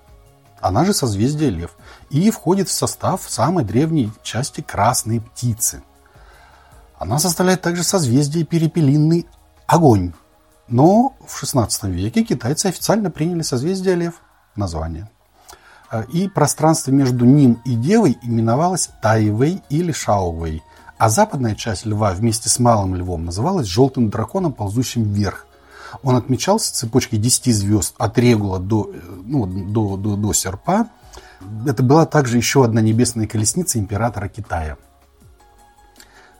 Она 0.59 0.83
же 0.85 0.93
созвездие 0.93 1.49
лев 1.49 1.71
и 2.09 2.29
входит 2.29 2.67
в 2.67 2.73
состав 2.73 3.23
самой 3.27 3.63
древней 3.63 4.11
части 4.21 4.61
красной 4.61 5.21
птицы. 5.21 5.81
Она 6.99 7.17
составляет 7.19 7.61
также 7.61 7.83
созвездие 7.83 8.45
перепелиный 8.45 9.25
огонь. 9.65 10.13
Но 10.67 11.15
в 11.25 11.39
16 11.39 11.85
веке 11.85 12.23
китайцы 12.23 12.67
официально 12.67 13.09
приняли 13.09 13.41
созвездие 13.41 13.95
лев 13.95 14.15
название. 14.55 15.09
И 16.13 16.27
пространство 16.27 16.91
между 16.91 17.25
ним 17.25 17.61
и 17.65 17.75
Девой 17.75 18.17
именовалось 18.21 18.89
Тайвей 19.01 19.63
или 19.69 19.91
Шаовей, 19.91 20.63
а 20.97 21.09
западная 21.09 21.55
часть 21.55 21.85
льва 21.85 22.11
вместе 22.11 22.49
с 22.49 22.59
малым 22.59 22.93
львом 22.95 23.25
называлась 23.25 23.67
желтым 23.67 24.09
драконом, 24.09 24.53
ползущим 24.53 25.03
вверх, 25.03 25.47
он 26.03 26.15
отмечался 26.15 26.74
цепочкой 26.74 27.19
10 27.19 27.55
звезд 27.55 27.95
от 27.98 28.17
Регула 28.17 28.60
до, 28.60 28.91
ну, 29.25 29.45
до, 29.45 29.98
до, 29.98 30.15
до 30.15 30.33
Серпа. 30.33 30.88
Это 31.65 31.83
была 31.83 32.05
также 32.05 32.38
еще 32.38 32.63
одна 32.63 32.81
небесная 32.81 33.27
колесница 33.27 33.79
императора 33.79 34.27
Китая. 34.27 34.77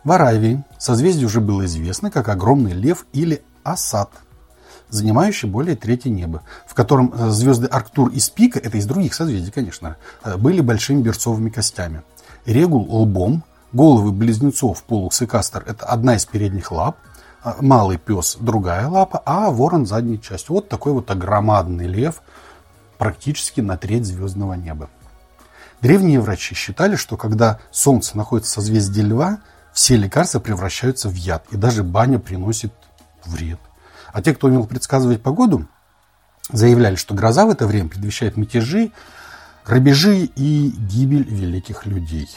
В 0.03 0.12
Аравии 0.12 0.63
созвездие 0.79 1.27
уже 1.27 1.41
было 1.41 1.65
известно 1.65 2.10
как 2.10 2.29
огромный 2.29 2.74
лев 2.74 3.05
или 3.13 3.43
Асад. 3.63 4.10
занимающий 4.89 5.48
более 5.48 5.75
трети 5.75 6.10
неба, 6.10 6.41
в 6.67 6.74
котором 6.74 7.13
э, 7.15 7.29
звезды 7.29 7.67
Арктур 7.67 8.10
и 8.10 8.20
Спика, 8.20 8.60
это 8.60 8.77
из 8.77 8.86
других 8.86 9.13
созвездий, 9.13 9.51
конечно, 9.51 9.96
э, 10.24 10.38
были 10.38 10.60
большими 10.62 11.01
берцовыми 11.01 11.50
костями. 11.50 12.01
Регул– 12.46 12.86
лбом, 12.89 13.43
головы 13.72 14.12
близнецов 14.12 14.84
Полукс 14.84 15.22
и 15.22 15.27
Кастер– 15.27 15.63
это 15.67 15.86
одна 15.86 16.15
из 16.15 16.25
передних 16.25 16.72
лап, 16.72 16.98
э, 17.03 17.11
малый 17.60 17.98
пес– 17.98 18.38
другая 18.39 18.88
лапа, 18.88 19.21
а 19.25 19.50
ворон– 19.50 19.86
задняя 19.88 20.17
часть. 20.17 20.50
Вот 20.50 20.69
такой 20.69 20.93
вот 20.93 21.10
огромадный 21.10 21.88
лев, 21.88 22.21
практически 22.98 23.62
на 23.62 23.77
треть 23.77 24.05
звездного 24.05 24.53
неба. 24.53 24.89
Древние 25.81 26.19
врачи 26.19 26.53
считали, 26.53 26.95
что 26.95 27.17
когда 27.17 27.60
Солнце 27.71 28.15
находится 28.15 28.51
в 28.51 28.55
созвездии 28.55 29.01
Льва, 29.01 29.39
все 29.74 29.95
лекарства 29.95 30.39
превращаются 30.39 31.10
в 31.10 31.15
яд, 31.15 31.45
и 31.51 31.57
даже 31.57 31.83
баня 31.83 32.19
приносит 32.19 32.74
вред. 33.25 33.60
А 34.13 34.21
те, 34.21 34.36
кто 34.36 34.48
умел 34.48 34.67
предсказывать 34.67 35.24
погоду, 35.24 35.67
заявляли, 36.51 36.95
что 36.95 37.15
гроза 37.15 37.45
в 37.45 37.50
это 37.50 37.65
время 37.65 37.89
предвещает 37.89 38.38
мятежи, 38.38 38.91
грабежи 39.65 40.25
и 40.36 40.69
гибель 40.69 41.24
великих 41.24 41.86
людей. 41.86 42.29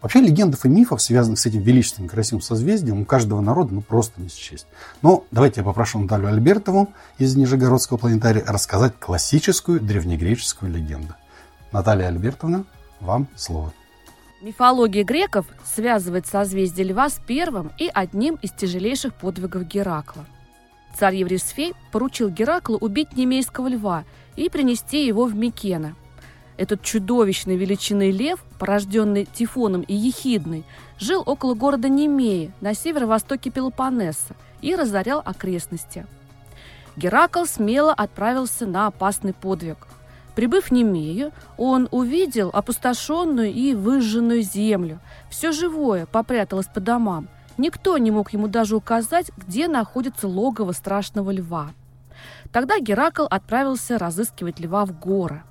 Вообще 0.00 0.20
легендов 0.20 0.64
и 0.64 0.68
мифов, 0.68 1.02
связанных 1.02 1.38
с 1.38 1.46
этим 1.46 1.60
величественным 1.60 2.08
красивым 2.08 2.40
созвездием, 2.40 3.00
у 3.00 3.04
каждого 3.04 3.40
народа 3.40 3.74
ну, 3.74 3.80
просто 3.80 4.20
не 4.20 4.28
счесть. 4.28 4.66
Но 5.02 5.24
давайте 5.30 5.60
я 5.60 5.64
попрошу 5.64 5.98
Наталью 5.98 6.28
Альбертову 6.28 6.92
из 7.18 7.34
Нижегородского 7.36 7.96
планетария 7.96 8.44
рассказать 8.46 8.94
классическую 8.98 9.80
древнегреческую 9.80 10.72
легенду. 10.72 11.14
Наталья 11.72 12.08
Альбертовна, 12.08 12.64
вам 13.00 13.26
слово. 13.36 13.72
Мифология 14.40 15.02
греков 15.02 15.46
связывает 15.64 16.26
созвездие 16.26 16.88
Льва 16.88 17.10
с 17.10 17.20
первым 17.26 17.72
и 17.76 17.90
одним 17.92 18.36
из 18.36 18.52
тяжелейших 18.52 19.14
подвигов 19.14 19.64
Геракла– 19.64 20.24
Царь 20.98 21.14
Еврисфей 21.14 21.74
поручил 21.92 22.28
Гераклу 22.28 22.76
убить 22.76 23.16
немейского 23.16 23.68
льва 23.68 24.04
и 24.34 24.48
принести 24.48 25.06
его 25.06 25.26
в 25.26 25.34
Микена. 25.34 25.94
Этот 26.58 26.82
чудовищной 26.82 27.56
величины 27.56 28.10
лев, 28.10 28.44
порожденный 28.58 29.24
Тифоном 29.24 29.80
и 29.82 29.94
Ехидной, 29.94 30.64
жил 30.98 31.22
около 31.24 31.54
города 31.54 31.88
Немеи 31.88 32.52
на 32.60 32.74
северо-востоке 32.74 33.50
Пелопоннеса 33.50 34.34
и 34.60 34.74
разорял 34.74 35.22
окрестности. 35.24 36.04
Геракл 36.96 37.44
смело 37.46 37.94
отправился 37.94 38.66
на 38.66 38.88
опасный 38.88 39.32
подвиг. 39.32 39.86
Прибыв 40.34 40.66
в 40.66 40.72
Немею, 40.72 41.32
он 41.56 41.88
увидел 41.90 42.50
опустошенную 42.52 43.52
и 43.52 43.74
выжженную 43.74 44.42
землю. 44.42 45.00
Все 45.30 45.52
живое 45.52 46.04
попряталось 46.04 46.66
по 46.66 46.80
домам– 46.80 47.28
Никто 47.58 47.98
не 47.98 48.12
мог 48.12 48.32
ему 48.32 48.46
даже 48.46 48.76
указать, 48.76 49.32
где 49.36 49.66
находится 49.66 50.28
логово 50.28 50.70
страшного 50.70 51.32
льва. 51.32 51.72
Тогда 52.52 52.78
Геракл 52.78 53.26
отправился 53.28 53.98
разыскивать 53.98 54.60
льва 54.60 54.86
в 54.86 54.98
горы. 54.98 55.42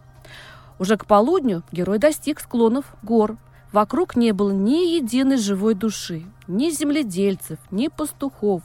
Уже 0.80 0.98
к 0.98 1.06
полудню 1.06 1.64
герой 1.72 1.98
достиг 1.98 2.40
склонов 2.40 2.86
гор. 3.02 3.38
Вокруг 3.72 4.16
не 4.16 4.32
было 4.32 4.52
ни 4.52 4.96
единой 4.96 5.38
живой 5.38 5.74
души, 5.74 6.24
ни 6.48 6.70
земледельцев, 6.70 7.60
ни 7.72 7.88
пастухов. 7.88 8.62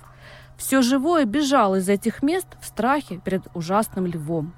Все 0.57 0.83
живое 0.83 1.25
бежало 1.25 1.77
из 1.77 1.89
этих 1.89 2.23
мест 2.23 2.47
в 2.61 2.67
страхе 2.67 3.19
перед 3.19 3.43
ужасным 3.55 4.07
львом. 4.07 4.53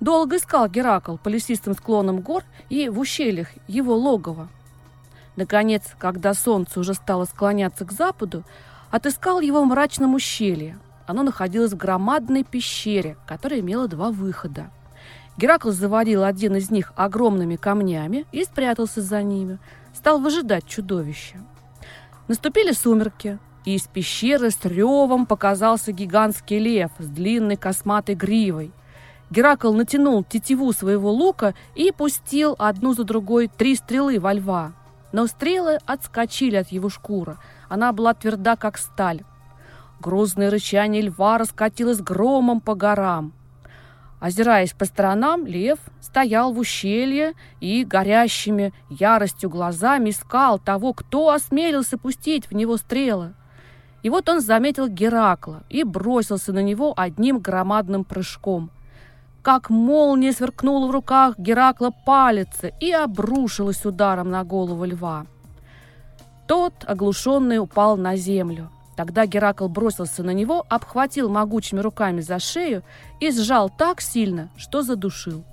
Долго 0.00 0.36
искал 0.36 0.68
Геракл 0.68 1.16
по 1.16 1.28
лесистым 1.28 1.74
склонам 1.74 2.20
гор 2.20 2.44
и 2.68 2.88
в 2.88 2.98
ущельях 2.98 3.48
его 3.66 3.96
логова. 3.96 4.48
Наконец, 5.36 5.94
когда 5.98 6.32
солнце 6.32 6.80
уже 6.80 6.94
стало 6.94 7.24
склоняться 7.24 7.84
к 7.84 7.92
западу, 7.92 8.44
отыскал 8.90 9.40
его 9.40 9.62
в 9.62 9.66
мрачном 9.66 10.14
ущелье. 10.14 10.78
Оно 11.06 11.22
находилось 11.22 11.72
в 11.72 11.76
громадной 11.76 12.44
пещере, 12.44 13.16
которая 13.26 13.60
имела 13.60 13.88
два 13.88 14.10
выхода. 14.10 14.70
Геракл 15.38 15.70
заварил 15.70 16.24
один 16.24 16.56
из 16.56 16.70
них 16.70 16.92
огромными 16.96 17.56
камнями 17.56 18.26
и 18.32 18.44
спрятался 18.44 19.02
за 19.02 19.22
ними. 19.22 19.58
Стал 19.94 20.20
выжидать 20.20 20.66
чудовище. 20.66 21.40
Наступили 22.28 22.72
сумерки, 22.72 23.38
и 23.64 23.74
из 23.74 23.82
пещеры 23.82 24.50
с 24.50 24.64
ревом 24.64 25.26
показался 25.26 25.92
гигантский 25.92 26.58
лев 26.58 26.90
с 26.98 27.06
длинной 27.06 27.56
косматой 27.56 28.14
гривой. 28.14 28.72
Геракл 29.30 29.72
натянул 29.72 30.24
тетиву 30.24 30.72
своего 30.72 31.10
лука 31.10 31.54
и 31.74 31.90
пустил 31.90 32.54
одну 32.58 32.94
за 32.94 33.04
другой 33.04 33.48
три 33.48 33.74
стрелы 33.74 34.20
во 34.20 34.32
льва 34.32 34.72
но 35.16 35.26
стрелы 35.26 35.78
отскочили 35.86 36.56
от 36.56 36.68
его 36.68 36.90
шкуры. 36.90 37.38
Она 37.70 37.92
была 37.92 38.12
тверда, 38.12 38.54
как 38.56 38.76
сталь. 38.76 39.22
Грозное 39.98 40.50
рычание 40.50 41.00
льва 41.00 41.38
раскатилось 41.38 42.02
громом 42.02 42.60
по 42.60 42.74
горам. 42.74 43.32
Озираясь 44.20 44.72
по 44.72 44.84
сторонам, 44.84 45.46
лев 45.46 45.78
стоял 46.00 46.52
в 46.52 46.58
ущелье 46.58 47.34
и 47.60 47.84
горящими 47.84 48.72
яростью 48.88 49.50
глазами 49.50 50.10
искал 50.10 50.58
того, 50.58 50.94
кто 50.94 51.30
осмелился 51.30 51.98
пустить 51.98 52.50
в 52.50 52.54
него 52.54 52.76
стрелы. 52.76 53.34
И 54.02 54.10
вот 54.10 54.28
он 54.28 54.40
заметил 54.40 54.88
Геракла 54.88 55.64
и 55.68 55.84
бросился 55.84 56.52
на 56.52 56.62
него 56.62 56.94
одним 56.96 57.38
громадным 57.38 58.04
прыжком 58.04 58.70
как 59.46 59.70
молния 59.70 60.32
сверкнула 60.32 60.88
в 60.88 60.90
руках 60.90 61.38
Геракла 61.38 61.92
палица 62.04 62.66
и 62.80 62.90
обрушилась 62.90 63.86
ударом 63.86 64.28
на 64.28 64.42
голову 64.42 64.84
льва. 64.84 65.24
Тот, 66.48 66.72
оглушенный, 66.84 67.60
упал 67.60 67.96
на 67.96 68.16
землю. 68.16 68.70
Тогда 68.96 69.26
Геракл 69.26 69.68
бросился 69.68 70.22
на 70.22 70.30
него, 70.30 70.64
обхватил 70.68 71.28
могучими 71.28 71.80
руками 71.80 72.20
за 72.20 72.38
шею 72.38 72.82
и 73.20 73.30
сжал 73.30 73.70
так 73.70 74.00
сильно, 74.00 74.50
что 74.56 74.82
задушил. 74.82 75.44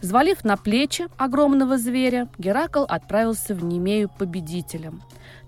Взвалив 0.00 0.44
на 0.44 0.56
плечи 0.56 1.08
огромного 1.16 1.78
зверя, 1.78 2.28
Геракл 2.38 2.84
отправился 2.86 3.54
в 3.54 3.64
Немею 3.64 4.08
победителем. 4.08 5.02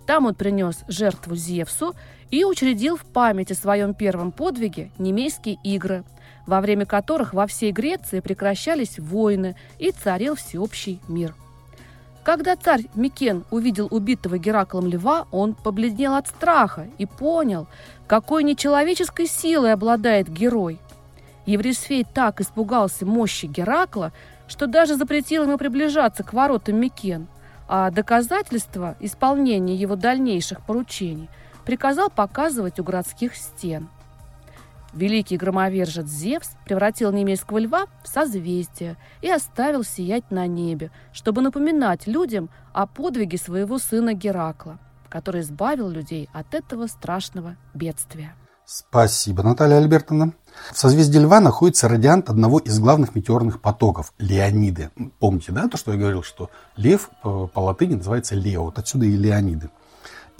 Там 0.06 0.26
он 0.26 0.34
принес 0.34 0.80
жертву 0.88 1.36
Зевсу 1.36 1.94
и 2.30 2.44
учредил 2.44 2.96
в 2.96 3.04
память 3.04 3.52
о 3.52 3.54
своем 3.54 3.94
первом 3.94 4.32
подвиге 4.32 4.90
Немейские 4.98 5.58
игры– 5.62 6.04
во 6.46 6.60
время 6.60 6.84
которых 6.84 7.32
во 7.32 7.46
всей 7.46 7.72
Греции 7.72 8.20
прекращались 8.20 8.98
войны 8.98 9.56
и 9.78 9.92
царил 9.92 10.34
всеобщий 10.34 11.00
мир. 11.08 11.34
Когда 12.30 12.54
царь 12.54 12.84
Микен 12.94 13.44
увидел 13.50 13.88
убитого 13.90 14.38
Гераклом 14.38 14.86
льва, 14.86 15.26
он 15.32 15.52
побледнел 15.52 16.14
от 16.14 16.28
страха 16.28 16.86
и 16.96 17.04
понял, 17.04 17.66
какой 18.06 18.44
нечеловеческой 18.44 19.26
силой 19.26 19.72
обладает 19.72 20.28
герой. 20.28 20.78
Еврисфей 21.44 22.04
так 22.04 22.40
испугался 22.40 23.04
мощи 23.04 23.46
Геракла, 23.46 24.12
что 24.46 24.68
даже 24.68 24.94
запретил 24.94 25.42
ему 25.42 25.58
приближаться 25.58 26.22
к 26.22 26.32
воротам 26.32 26.76
Микен, 26.76 27.26
а 27.66 27.90
доказательства 27.90 28.94
исполнения 29.00 29.74
его 29.74 29.96
дальнейших 29.96 30.64
поручений 30.64 31.28
приказал 31.64 32.10
показывать 32.10 32.78
у 32.78 32.84
городских 32.84 33.34
стен– 33.34 33.88
Великий 34.92 35.36
громовержец 35.36 36.06
Зевс 36.06 36.50
превратил 36.64 37.12
немейского 37.12 37.58
льва 37.58 37.86
в 38.02 38.08
созвездие 38.08 38.96
и 39.22 39.30
оставил 39.30 39.84
сиять 39.84 40.30
на 40.30 40.46
небе, 40.46 40.90
чтобы 41.12 41.42
напоминать 41.42 42.06
людям 42.06 42.50
о 42.72 42.86
подвиге 42.86 43.38
своего 43.38 43.78
сына 43.78 44.14
Геракла, 44.14 44.78
который 45.08 45.42
избавил 45.42 45.88
людей 45.88 46.28
от 46.32 46.54
этого 46.54 46.86
страшного 46.88 47.56
бедствия. 47.72 48.34
Спасибо, 48.72 49.42
Наталья 49.42 49.78
Альбертовна. 49.78 50.32
В 50.72 50.78
созвездии 50.78 51.18
Льва 51.18 51.40
находится 51.40 51.88
радиант 51.88 52.30
одного 52.30 52.58
из 52.58 52.78
главных 52.78 53.16
метеорных 53.16 53.60
потоков– 53.60 54.12
Леониды. 54.18 54.90
Помните, 55.18 55.50
да, 55.50 55.66
то, 55.66 55.76
что 55.76 55.92
я 55.92 55.98
говорил, 55.98 56.22
что 56.22 56.50
лев 56.76 57.10
по, 57.20 57.48
по 57.48 57.60
латыни 57.60 57.94
называется 57.94 58.36
Лео, 58.36 58.64
вот 58.64 58.78
отсюда 58.78 59.06
и 59.06 59.16
Леониды. 59.16 59.70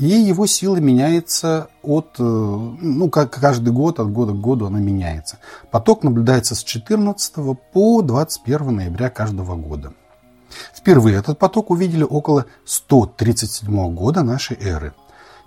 И 0.00 0.06
его 0.06 0.46
сила 0.46 0.76
меняется 0.76 1.68
от, 1.82 2.16
э, 2.18 2.22
ну, 2.22 3.10
как 3.10 3.32
каждый 3.32 3.70
год, 3.70 4.00
от 4.00 4.10
года 4.10 4.32
к 4.32 4.40
году 4.40 4.64
она 4.64 4.78
меняется. 4.78 5.36
Поток 5.70 6.04
наблюдается 6.04 6.54
с 6.54 6.64
14 6.64 7.34
по 7.70 8.00
21 8.00 8.76
ноября 8.76 9.10
каждого 9.10 9.56
года. 9.56 9.92
Впервые 10.74 11.18
этот 11.18 11.38
поток 11.38 11.70
увидели 11.70 12.02
около 12.02 12.46
137 12.64 13.94
года 13.94 14.22
нашей 14.22 14.56
эры. 14.56 14.94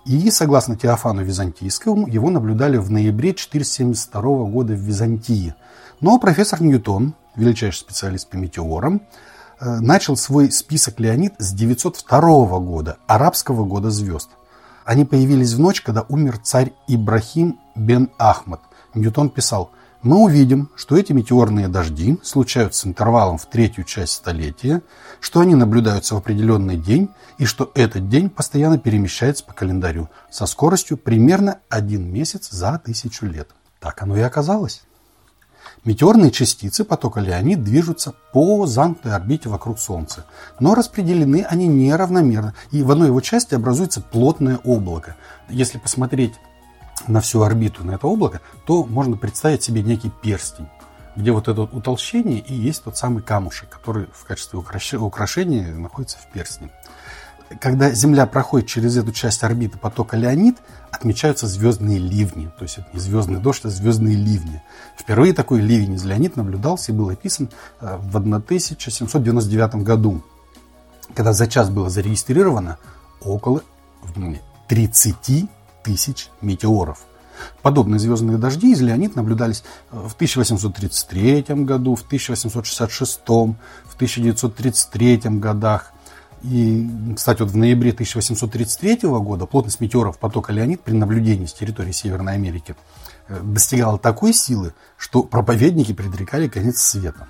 И, 0.06 0.30
согласно 0.30 0.76
Теофану 0.76 1.24
Византийскому, 1.24 2.06
его 2.06 2.30
наблюдали 2.30 2.76
в 2.76 2.92
ноябре 2.92 3.34
472 3.34 4.20
года 4.50 4.72
в 4.74 4.78
Византии. 4.78 5.56
Но 6.00 6.20
профессор 6.20 6.62
Ньютон, 6.62 7.14
величайший 7.34 7.80
специалист 7.80 8.30
по 8.30 8.36
метеорам, 8.36 9.02
э, 9.58 9.80
начал 9.80 10.16
свой 10.16 10.52
список 10.52 11.00
Леонид 11.00 11.34
с 11.38 11.52
902 11.52 12.60
года, 12.60 12.98
арабского 13.08 13.64
года 13.64 13.90
звезд– 13.90 14.28
они 14.84 15.04
появились 15.04 15.52
в 15.54 15.60
ночь, 15.60 15.80
когда 15.80 16.04
умер 16.08 16.38
царь 16.42 16.72
Ибрахим 16.88 17.58
бен 17.74 18.10
Ахмад. 18.18 18.60
Ньютон 18.94 19.30
писал, 19.30 19.70
мы 20.02 20.18
увидим, 20.18 20.70
что 20.76 20.98
эти 20.98 21.12
метеорные 21.12 21.68
дожди 21.68 22.18
случаются 22.22 22.82
с 22.82 22.86
интервалом 22.86 23.38
в 23.38 23.46
третью 23.46 23.84
часть 23.84 24.12
столетия, 24.12 24.82
что 25.18 25.40
они 25.40 25.54
наблюдаются 25.54 26.14
в 26.14 26.18
определенный 26.18 26.76
день 26.76 27.08
и 27.38 27.46
что 27.46 27.72
этот 27.74 28.08
день 28.10 28.28
постоянно 28.28 28.78
перемещается 28.78 29.44
по 29.44 29.54
календарю 29.54 30.10
со 30.30 30.44
скоростью 30.44 30.98
примерно 30.98 31.60
один 31.70 32.12
месяц 32.12 32.50
за 32.50 32.78
тысячу 32.84 33.24
лет. 33.24 33.48
Так 33.80 34.02
оно 34.02 34.16
и 34.16 34.20
оказалось. 34.20 34.82
Метеорные 35.84 36.30
частицы 36.30 36.82
потока 36.82 37.20
Леонид 37.20 37.62
движутся 37.62 38.14
по 38.32 38.64
замкнутой 38.64 39.12
орбите 39.12 39.50
вокруг 39.50 39.78
Солнца, 39.78 40.24
но 40.58 40.74
распределены 40.74 41.44
они 41.46 41.66
неравномерно, 41.66 42.54
и 42.70 42.82
в 42.82 42.90
одной 42.90 43.08
его 43.08 43.20
части 43.20 43.54
образуется 43.54 44.00
плотное 44.00 44.58
облако. 44.64 45.16
Если 45.50 45.76
посмотреть 45.76 46.32
на 47.06 47.20
всю 47.20 47.42
орбиту 47.42 47.84
на 47.84 47.92
это 47.92 48.06
облако, 48.06 48.40
то 48.66 48.84
можно 48.86 49.18
представить 49.18 49.62
себе 49.62 49.82
некий 49.82 50.10
перстень, 50.22 50.68
где 51.16 51.32
вот 51.32 51.48
это 51.48 51.60
утолщение 51.62 52.38
и 52.38 52.54
есть 52.54 52.84
тот 52.84 52.96
самый 52.96 53.22
камушек, 53.22 53.68
который 53.68 54.06
в 54.14 54.24
качестве 54.24 54.58
украшения 54.98 55.74
находится 55.74 56.16
в 56.16 56.32
перстне. 56.32 56.70
Когда 57.60 57.90
Земля 57.90 58.26
проходит 58.26 58.68
через 58.68 58.96
эту 58.96 59.12
часть 59.12 59.44
орбиты 59.44 59.78
потока 59.78 60.16
Леонид, 60.16 60.56
отмечаются 60.90 61.46
звездные 61.46 61.98
ливни. 61.98 62.50
То 62.58 62.62
есть 62.62 62.78
это 62.78 62.88
не 62.92 63.00
звездный 63.00 63.38
дождь, 63.38 63.64
а 63.64 63.68
звездные 63.68 64.16
ливни. 64.16 64.62
Впервые 64.98 65.34
такой 65.34 65.60
ливень 65.60 65.94
из 65.94 66.04
Леонид 66.04 66.36
наблюдался 66.36 66.92
и 66.92 66.94
был 66.94 67.10
описан 67.10 67.50
э, 67.80 67.98
в 68.00 68.16
1799 68.16 69.76
году, 69.76 70.22
когда 71.14 71.32
за 71.32 71.46
час 71.46 71.68
было 71.68 71.90
зарегистрировано 71.90 72.78
около 73.20 73.62
30 74.68 75.48
тысяч 75.82 76.30
метеоров. 76.40 77.04
Подобные 77.62 77.98
звездные 77.98 78.38
дожди 78.38 78.72
из 78.72 78.80
Леонид 78.80 79.16
наблюдались 79.16 79.64
э, 79.90 79.96
в 80.08 80.14
1833 80.14 81.44
году, 81.64 81.94
в 81.94 82.02
1866, 82.02 83.20
в 83.26 83.94
1933 83.96 85.20
годах, 85.24 85.93
и, 86.44 87.14
кстати, 87.16 87.40
вот 87.40 87.50
в 87.50 87.56
ноябре 87.56 87.92
1833 87.92 89.08
года 89.08 89.46
плотность 89.46 89.80
метеоров 89.80 90.18
потока 90.18 90.52
Леонид 90.52 90.82
при 90.82 90.92
наблюдении 90.92 91.46
с 91.46 91.54
территории 91.54 91.92
Северной 91.92 92.34
Америки 92.34 92.76
э, 93.28 93.40
достигала 93.42 93.98
такой 93.98 94.34
силы, 94.34 94.74
что 94.98 95.22
проповедники 95.22 95.94
предрекали 95.94 96.48
конец 96.48 96.80
света. 96.80 97.28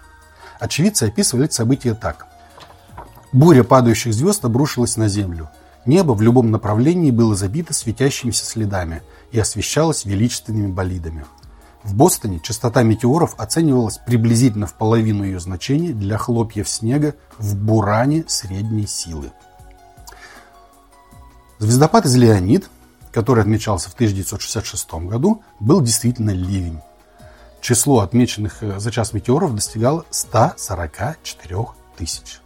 Очевидцы 0.59 1.05
описывали 1.05 1.44
это 1.44 1.55
событие 1.55 1.94
так. 1.94 2.27
Буря 3.33 3.62
падающих 3.62 4.12
звезд 4.12 4.44
обрушилась 4.44 4.96
на 4.96 5.07
Землю. 5.07 5.48
Небо 5.87 6.12
в 6.12 6.22
любом 6.22 6.50
направлении 6.50 7.12
было 7.12 7.37
забито 7.37 7.72
светящимися 7.72 8.44
следами 8.44 9.03
и 9.31 9.38
освещалось 9.38 10.05
величественными 10.05 10.72
болидами. 10.72 11.24
В 11.85 11.94
Бостоне 11.94 12.40
частота 12.40 12.83
метеоров 12.83 13.35
оценивалась 13.37 13.99
приблизительно 13.99 14.66
в 14.66 14.73
половину 14.73 15.23
ее 15.23 15.38
значения 15.38 15.92
для 15.92 16.16
хлопьев 16.16 16.66
снега 16.66 17.14
в 17.38 17.57
буране 17.57 18.25
средней 18.27 18.87
силы. 18.87 19.33
Звездопад 21.59 22.07
из 22.07 22.16
Леонид, 22.16 22.70
который 23.12 23.42
отмечался 23.42 23.90
в 23.90 23.94
1966 23.94 24.94
году, 24.94 25.42
был 25.61 25.83
действительно 25.83 26.31
ливень. 26.31 26.81
Число 27.61 28.01
отмеченных 28.01 28.62
э, 28.62 28.79
за 28.79 28.90
час 28.90 29.12
метеоров 29.12 29.55
достигало 29.55 30.05
144 30.11 31.66
тысяч. 31.97 32.40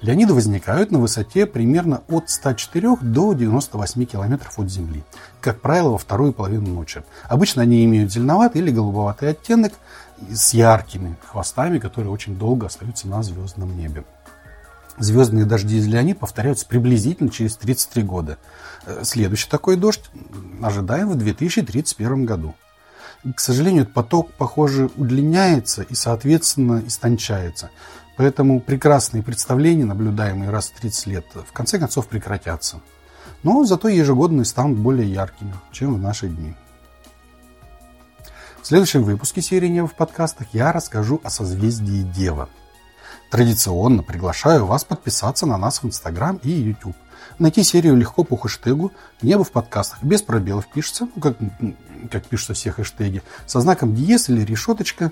Леониды 0.00 0.34
возникают 0.34 0.90
на 0.90 0.98
высоте 0.98 1.46
примерно 1.46 2.02
от 2.08 2.30
104 2.30 2.96
до 3.02 3.32
98 3.32 4.04
километров 4.06 4.58
от 4.58 4.70
Земли. 4.70 5.04
Как 5.40 5.60
правило, 5.60 5.90
во 5.90 5.98
вторую 5.98 6.32
половину 6.32 6.74
ночи. 6.74 7.02
Обычно 7.28 7.62
они 7.62 7.84
имеют 7.84 8.12
зеленоватый 8.12 8.60
или 8.60 8.70
голубоватый 8.70 9.30
оттенок 9.30 9.72
с 10.30 10.54
яркими 10.54 11.16
хвостами, 11.26 11.78
которые 11.78 12.12
очень 12.12 12.36
долго 12.36 12.66
остаются 12.66 13.08
на 13.08 13.22
звездном 13.22 13.76
небе. 13.76 14.04
Звездные 14.98 15.46
дожди 15.46 15.78
из 15.78 15.86
Леонид 15.86 16.18
повторяются 16.18 16.66
приблизительно 16.66 17.30
через 17.30 17.56
33 17.56 18.02
года. 18.02 18.38
Э, 18.84 19.00
следующий 19.02 19.48
такой 19.48 19.76
дождь 19.76 20.10
ожидаем 20.62 21.08
в 21.08 21.16
2031 21.16 22.26
году. 22.26 22.54
К 23.34 23.40
сожалению, 23.40 23.86
поток, 23.86 24.32
похоже, 24.32 24.90
удлиняется 24.96 25.82
и, 25.82 25.94
соответственно, 25.94 26.82
истончается. 26.86 27.70
Поэтому 28.20 28.60
прекрасные 28.60 29.22
представления, 29.22 29.86
наблюдаемые 29.86 30.50
раз 30.50 30.66
в 30.66 30.78
30 30.78 31.06
лет, 31.06 31.24
в 31.34 31.52
конце 31.54 31.78
концов 31.78 32.06
прекратятся. 32.06 32.82
Но 33.42 33.64
зато 33.64 33.88
ежегодные 33.88 34.44
станут 34.44 34.78
более 34.78 35.10
яркими, 35.10 35.54
чем 35.72 35.94
в 35.94 35.98
наши 35.98 36.28
дни. 36.28 36.54
В 38.60 38.66
следующем 38.66 39.04
выпуске 39.04 39.40
серии 39.40 39.68
«Небо 39.68 39.88
в 39.88 39.94
подкастах» 39.94 40.48
я 40.52 40.70
расскажу 40.70 41.22
о 41.24 41.30
созвездии 41.30 42.02
Дева. 42.02 42.50
Традиционно 43.30 44.02
приглашаю 44.02 44.66
вас 44.66 44.84
подписаться 44.84 45.46
на 45.46 45.56
нас 45.56 45.82
в 45.82 45.86
Инстаграм 45.86 46.38
и 46.42 46.50
YouTube. 46.50 46.96
Найти 47.40 47.62
серию 47.62 47.96
легко 47.96 48.22
по 48.22 48.36
хэштегу 48.36 48.92
«Небо 49.22 49.44
в 49.44 49.50
подкастах». 49.50 50.02
Без 50.02 50.20
пробелов 50.20 50.66
пишется, 50.70 51.08
ну, 51.16 51.22
как, 51.22 51.38
как 52.10 52.26
пишутся 52.26 52.52
все 52.52 52.70
хэштеги, 52.70 53.22
со 53.46 53.60
знаком 53.60 53.94
диез 53.94 54.28
или 54.28 54.42
решеточка, 54.44 55.10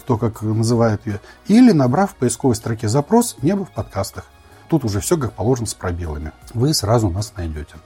кто 0.00 0.18
как 0.18 0.42
называет 0.42 1.06
ее, 1.06 1.20
или 1.46 1.70
набрав 1.70 2.10
в 2.10 2.14
поисковой 2.16 2.56
строке 2.56 2.88
запрос 2.88 3.36
«Небо 3.40 3.64
в 3.64 3.70
подкастах». 3.70 4.24
Тут 4.68 4.84
уже 4.84 4.98
все 4.98 5.16
как 5.16 5.32
положено 5.32 5.68
с 5.68 5.74
пробелами. 5.74 6.32
Вы 6.54 6.74
сразу 6.74 7.08
нас 7.08 7.34
найдете. 7.36 7.76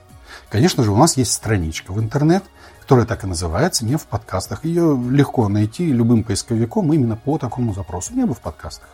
Конечно 0.49 0.83
же, 0.83 0.91
у 0.91 0.97
нас 0.97 1.15
есть 1.15 1.33
страничка 1.33 1.93
в 1.93 1.99
интернет, 1.99 2.43
которая 2.81 3.05
так 3.05 3.23
и 3.23 3.27
называется 3.27 3.85
«Не 3.85 3.97
в 3.97 4.07
подкастах». 4.07 4.65
Ее 4.65 4.99
легко 5.11 5.47
найти 5.47 5.85
любым 5.93 6.23
поисковиком 6.23 6.91
именно 6.91 7.17
по 7.17 7.37
такому 7.37 7.71
запросу 7.75 8.15
«Небо 8.15 8.33
в 8.33 8.39
подкастах». 8.39 8.89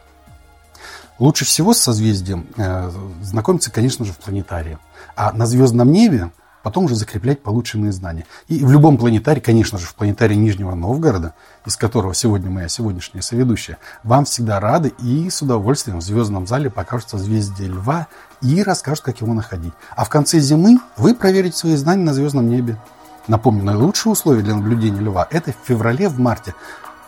Лучше 1.22 1.46
всего 1.46 1.76
с 1.76 1.78
созвездием 1.78 2.48
э, 2.58 2.92
знакомиться, 3.22 3.72
конечно 3.72 4.06
же, 4.06 4.12
в 4.12 4.18
планетарии. 4.18 4.80
А 5.16 5.32
на 5.34 5.46
звездном 5.46 5.92
небе 5.92 6.32
потом 6.64 6.86
уже 6.86 6.96
закреплять 6.96 7.44
полученные 7.44 7.92
знания. 7.92 8.26
И 8.48 8.66
в 8.66 8.72
любом 8.72 8.98
планетарии, 8.98 9.40
конечно 9.40 9.78
же, 9.78 9.86
в 9.86 9.94
планетарии 9.94 10.34
Нижнего 10.34 10.74
Новгорода, 10.74 11.36
из 11.64 11.78
которого 11.78 12.16
сегодня 12.16 12.50
моя 12.50 12.68
сегодняшняя 12.70 13.22
соведущая, 13.22 13.78
вам 14.04 14.26
всегда 14.26 14.60
рады 14.60 14.94
и 14.98 15.30
с 15.30 15.44
удовольствием 15.44 16.00
в 16.00 16.02
звездном 16.02 16.48
зале 16.48 16.72
покажут 16.72 17.12
созвездие 17.12 17.68
Льва 17.68 18.08
и 18.42 18.64
расскажут, 18.64 19.04
как 19.04 19.22
его 19.22 19.36
находить. 19.36 19.74
А 19.96 20.06
в 20.06 20.10
конце 20.10 20.40
зимы 20.40 20.80
вы 20.98 21.14
проверите 21.14 21.56
свои 21.56 21.76
знания 21.76 22.04
на 22.04 22.16
звездном 22.16 22.50
небе. 22.50 22.82
Напомню, 23.28 23.64
наилучшие 23.64 24.12
условия 24.12 24.42
для 24.42 24.56
наблюдения 24.56 25.02
Льва– 25.02 25.28
это 25.30 25.52
в 25.52 25.68
феврале, 25.68 26.10
в 26.10 26.20
марте. 26.20 26.56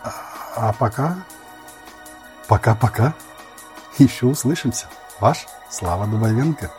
А, 0.04 0.68
а 0.68 0.72
пока... 0.72 1.16
Пока-пока. 2.46 3.14
Еще 3.98 4.26
услышимся. 4.26 4.86
Ваш 5.20 5.46
Слава 5.70 6.06
Дубовенко. 6.06 6.70